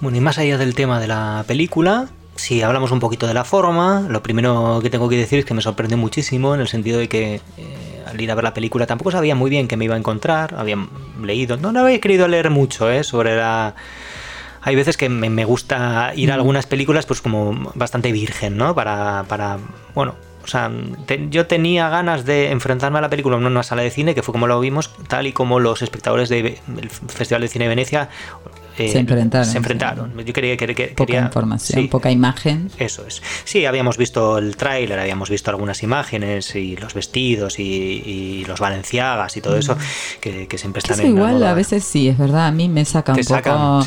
[0.00, 3.44] Bueno, y más allá del tema de la película, si hablamos un poquito de la
[3.44, 6.98] forma, lo primero que tengo que decir es que me sorprendió muchísimo en el sentido
[6.98, 9.84] de que eh, al ir a ver la película tampoco sabía muy bien qué me
[9.84, 10.76] iba a encontrar, había
[11.22, 13.74] leído, no, no había querido leer mucho eh, sobre la...
[14.62, 16.38] Hay veces que me, gusta ir a mm.
[16.38, 18.74] algunas películas pues como bastante virgen, ¿no?
[18.74, 19.58] Para, para
[19.94, 20.70] bueno, o sea,
[21.30, 24.32] yo tenía ganas de enfrentarme a la película en una sala de cine, que fue
[24.32, 26.58] como lo vimos, tal y como los espectadores del
[27.08, 28.08] Festival de Cine de Venecia
[28.78, 29.46] eh, se enfrentaron.
[29.46, 30.24] Se enfrentaron.
[30.24, 32.70] Yo quería, que poca información, poca imagen.
[32.78, 33.22] Eso es.
[33.44, 39.36] Sí, habíamos visto el tráiler, habíamos visto algunas imágenes y los vestidos y, los valenciagas
[39.36, 40.20] y todo eso mm.
[40.20, 43.24] que, siempre están en igual a veces sí, es verdad, a mí me saca un
[43.24, 43.84] poco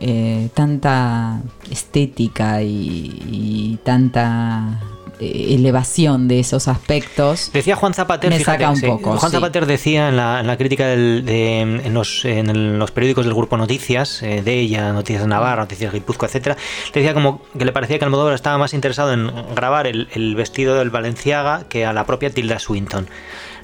[0.00, 7.50] eh, tanta estética y tanta eh, elevación de esos aspectos.
[7.52, 9.16] Decía Juan Zapater, me saca un poco.
[9.16, 14.22] Juan Zapater decía en la, crítica de, en, los, en, los, periódicos del grupo Noticias,
[14.22, 16.56] eh, de ella, Noticias de Navarra, Noticias de Guipúzcoa, etcétera,
[16.92, 20.90] decía como que le parecía que Almodóvar estaba más interesado en grabar el, vestido del
[20.90, 23.08] Valenciaga que a la propia Tilda Swinton.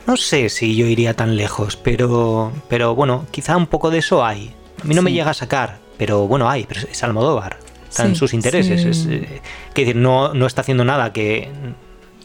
[0.06, 4.24] No sé si yo iría tan lejos, pero, pero bueno, quizá un poco de eso
[4.24, 4.54] hay.
[4.82, 8.34] A mí no me llega a sacar, pero bueno, hay, pero es Almodóvar están sus
[8.34, 8.84] intereses.
[8.84, 9.41] Es, eh,
[9.74, 11.51] decir, no, no está haciendo nada que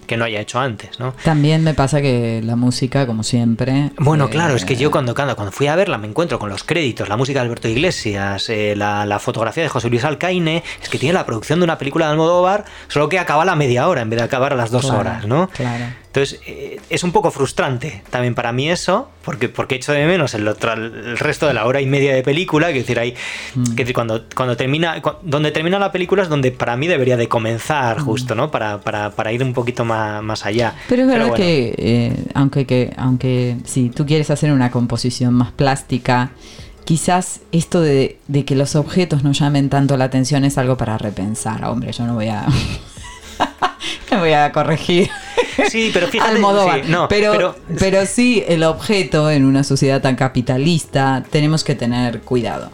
[0.05, 1.13] que no haya hecho antes, ¿no?
[1.23, 3.91] También me pasa que la música, como siempre...
[3.97, 7.09] Bueno, claro, es que yo cuando, cuando fui a verla me encuentro con los créditos,
[7.09, 11.13] la música de Alberto Iglesias, eh, la, fotografía de José Luis Alcaine, es que tiene
[11.13, 14.09] la producción de una película de Almodóvar, solo que acaba a la media hora en
[14.09, 15.49] vez de acabar a las dos horas, ¿no?
[15.49, 15.85] Claro.
[16.13, 20.35] Entonces, eh, es un poco frustrante también para mí eso, porque, porque echo de menos
[20.35, 23.15] el, el resto de la hora y media de película, que decir, ahí,
[23.55, 23.73] mm.
[23.73, 27.99] que cuando, cuando termina, donde termina la película es donde para mí debería de comenzar,
[27.99, 28.05] mm.
[28.05, 28.51] justo, ¿no?
[28.51, 30.75] Para, para, para, ir un poquito más, más allá.
[30.87, 35.51] Pero es verdad que, eh, aunque, que, aunque si tú quieres hacer una composición más
[35.51, 36.29] plástica,
[36.85, 40.99] quizás esto de, de que los objetos no llamen tanto la atención es algo para
[40.99, 41.65] repensar.
[41.65, 42.45] Hombre, yo no voy a...
[44.11, 45.09] me voy a corregir.
[45.69, 46.39] Sí, pero fíjate.
[46.87, 52.71] no, pero, pero sí, el objeto en una sociedad tan capitalista, tenemos que tener cuidado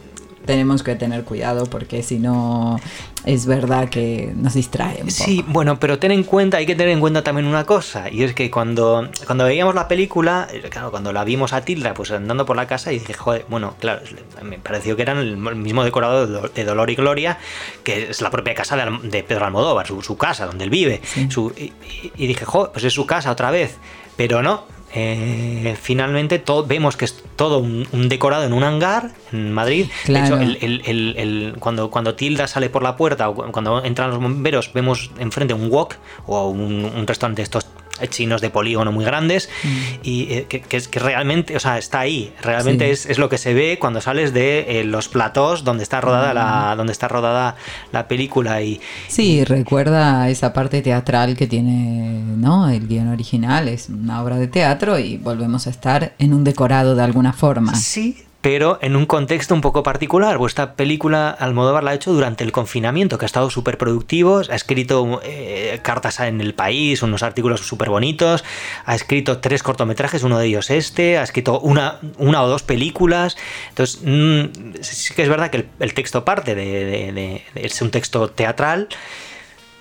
[0.50, 2.80] tenemos que tener cuidado porque si no
[3.24, 6.91] es verdad que nos distrae un Sí, bueno, pero ten en cuenta, hay que tener
[6.91, 10.89] en cuenta también una cosa, y es que cuando, cuando veíamos la película, eh, claro,
[10.89, 14.02] cuando la vimos a Tilda, pues andando por la casa, y dije, joder, bueno, claro,
[14.41, 17.38] me pareció que eran el mismo decorado de Dolor y Gloria,
[17.84, 21.00] que es la propia casa de, Pedro Almodóvar, su, casa, donde él vive.
[21.16, 21.74] y,
[22.18, 23.78] y dije, joder, pues es su casa otra vez.
[24.18, 29.88] Pero no, eh, finalmente vemos que es todo un, decorado en un hangar en Madrid.
[30.08, 35.12] De hecho, cuando, cuando Tilda sale por la puerta o cuando entran los bomberos, vemos
[35.20, 37.66] enfrente un wok o un, un restaurante de estos
[38.08, 39.68] chinos de polígono muy grandes mm.
[40.04, 43.38] y eh, que, que, que, realmente, o sea, está ahí, realmente es, es, lo que
[43.38, 46.78] se ve cuando sales de eh, los platós donde está rodada la mm.
[46.78, 47.56] donde está rodada
[47.91, 52.70] la película y sí, recuerda esa parte teatral que tiene, ¿no?
[52.70, 56.95] El guion original es una obra de teatro y volvemos a estar en un decorado
[56.95, 57.76] de alguna forma.
[57.76, 60.40] Sí, pero en un contexto un poco particular.
[60.46, 64.56] Esta película Almodóvar la ha hecho durante el confinamiento, que ha estado súper productivo, ha
[64.56, 68.44] escrito eh, cartas en el país, unos artículos súper bonitos,
[68.86, 73.38] ha escrito tres cortometrajes, uno de ellos este, ha escrito una, una o dos películas.
[73.70, 78.88] Entonces, mm, sí que es verdad que el, texto parte de, es un texto teatral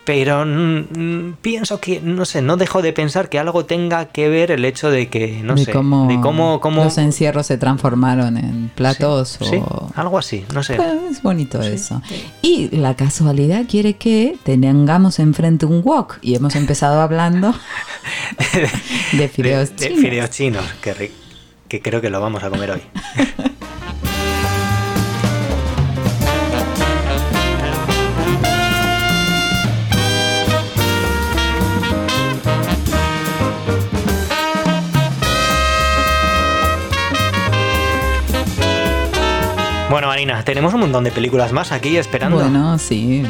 [0.09, 4.51] pero mm, pienso que, no sé, no dejo de pensar que algo tenga que ver
[4.51, 8.39] el hecho de que, no de sé, cómo, de cómo, cómo- los encierros se transformaron
[8.39, 9.91] en platos Sí, o...
[9.95, 10.77] algo así, no sé.
[10.77, 12.01] Pues, es bonito eso.
[12.41, 17.55] Y la casualidad quiere que tengamos enfrente un wok y hemos empezado hablando
[19.13, 20.01] de fideos de, de chinos.
[20.03, 21.13] fideos chinos, que,
[21.69, 22.81] que creo que lo vamos a comer hoy.
[39.91, 42.37] Bueno, Marina, tenemos un montón de películas más aquí esperando.
[42.37, 43.23] Bueno, sí.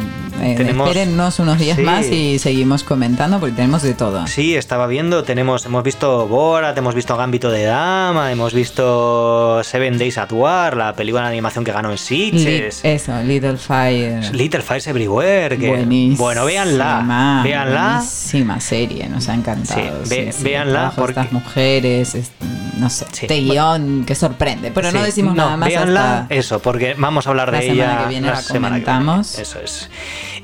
[0.43, 1.83] Eh, Tenemos- espérennos unos días sí.
[1.83, 4.27] más y seguimos comentando porque tenemos de todo.
[4.27, 9.99] Sí, estaba viendo, tenemos, hemos visto Borat, hemos visto Gambito de Dama, hemos visto Seven
[9.99, 12.81] Days at War, la película de animación que ganó en Li- Sitges.
[12.85, 14.33] eso, Little Fire.
[14.35, 17.93] Little Fires Everywhere, que Buenísima, bueno, véanla, véanla.
[17.99, 20.05] Buenísima serie, nos ha encantado.
[20.05, 22.31] Sí, ve- véanla trabajo de porque- estas mujeres, es-
[22.79, 23.27] no sé, Sí.
[23.27, 27.27] este guion que sorprende, pero no Sí, decimos nada más véanla, hasta eso, porque vamos
[27.27, 28.85] a hablar la de semana ella que viene la la semana que viene.
[28.85, 29.39] comentamos.
[29.39, 29.91] Eso es.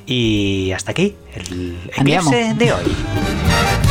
[0.05, 2.31] Y hasta aquí el Andiamo.
[2.31, 3.84] eclipse de hoy.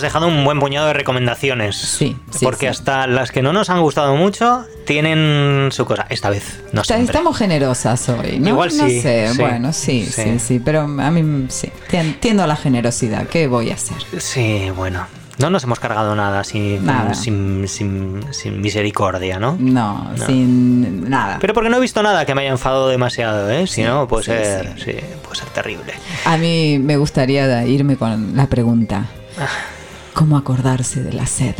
[0.00, 1.76] Hemos dejado un buen puñado de recomendaciones.
[1.76, 2.66] Sí, sí, Porque sí.
[2.68, 6.06] hasta las que no nos han gustado mucho tienen su cosa.
[6.08, 7.04] Esta vez, no siempre.
[7.04, 8.48] estamos generosas hoy, ¿no?
[8.48, 10.38] Igual No sí, sé, sí, bueno, sí, sí.
[10.38, 13.98] sí, pero a mí sí, tien- tiendo a la generosidad, ¿qué voy a hacer?
[14.22, 15.06] Sí, bueno.
[15.38, 17.12] No nos hemos cargado nada sin, Nada.
[17.12, 19.56] sin, sin- sin misericordia, ¿no?
[19.60, 20.26] No, No.
[20.26, 21.36] sin nada.
[21.42, 23.66] Pero porque no he visto nada que me haya enfadado demasiado, ¿eh?
[23.66, 24.92] Si Sí, no, puede sí, ser, sí,
[25.22, 25.92] puede ser terrible.
[26.24, 29.04] A mí me gustaría irme con la pregunta,
[29.38, 29.46] Ah.
[30.20, 31.54] ¿Cómo acordarse de la sed?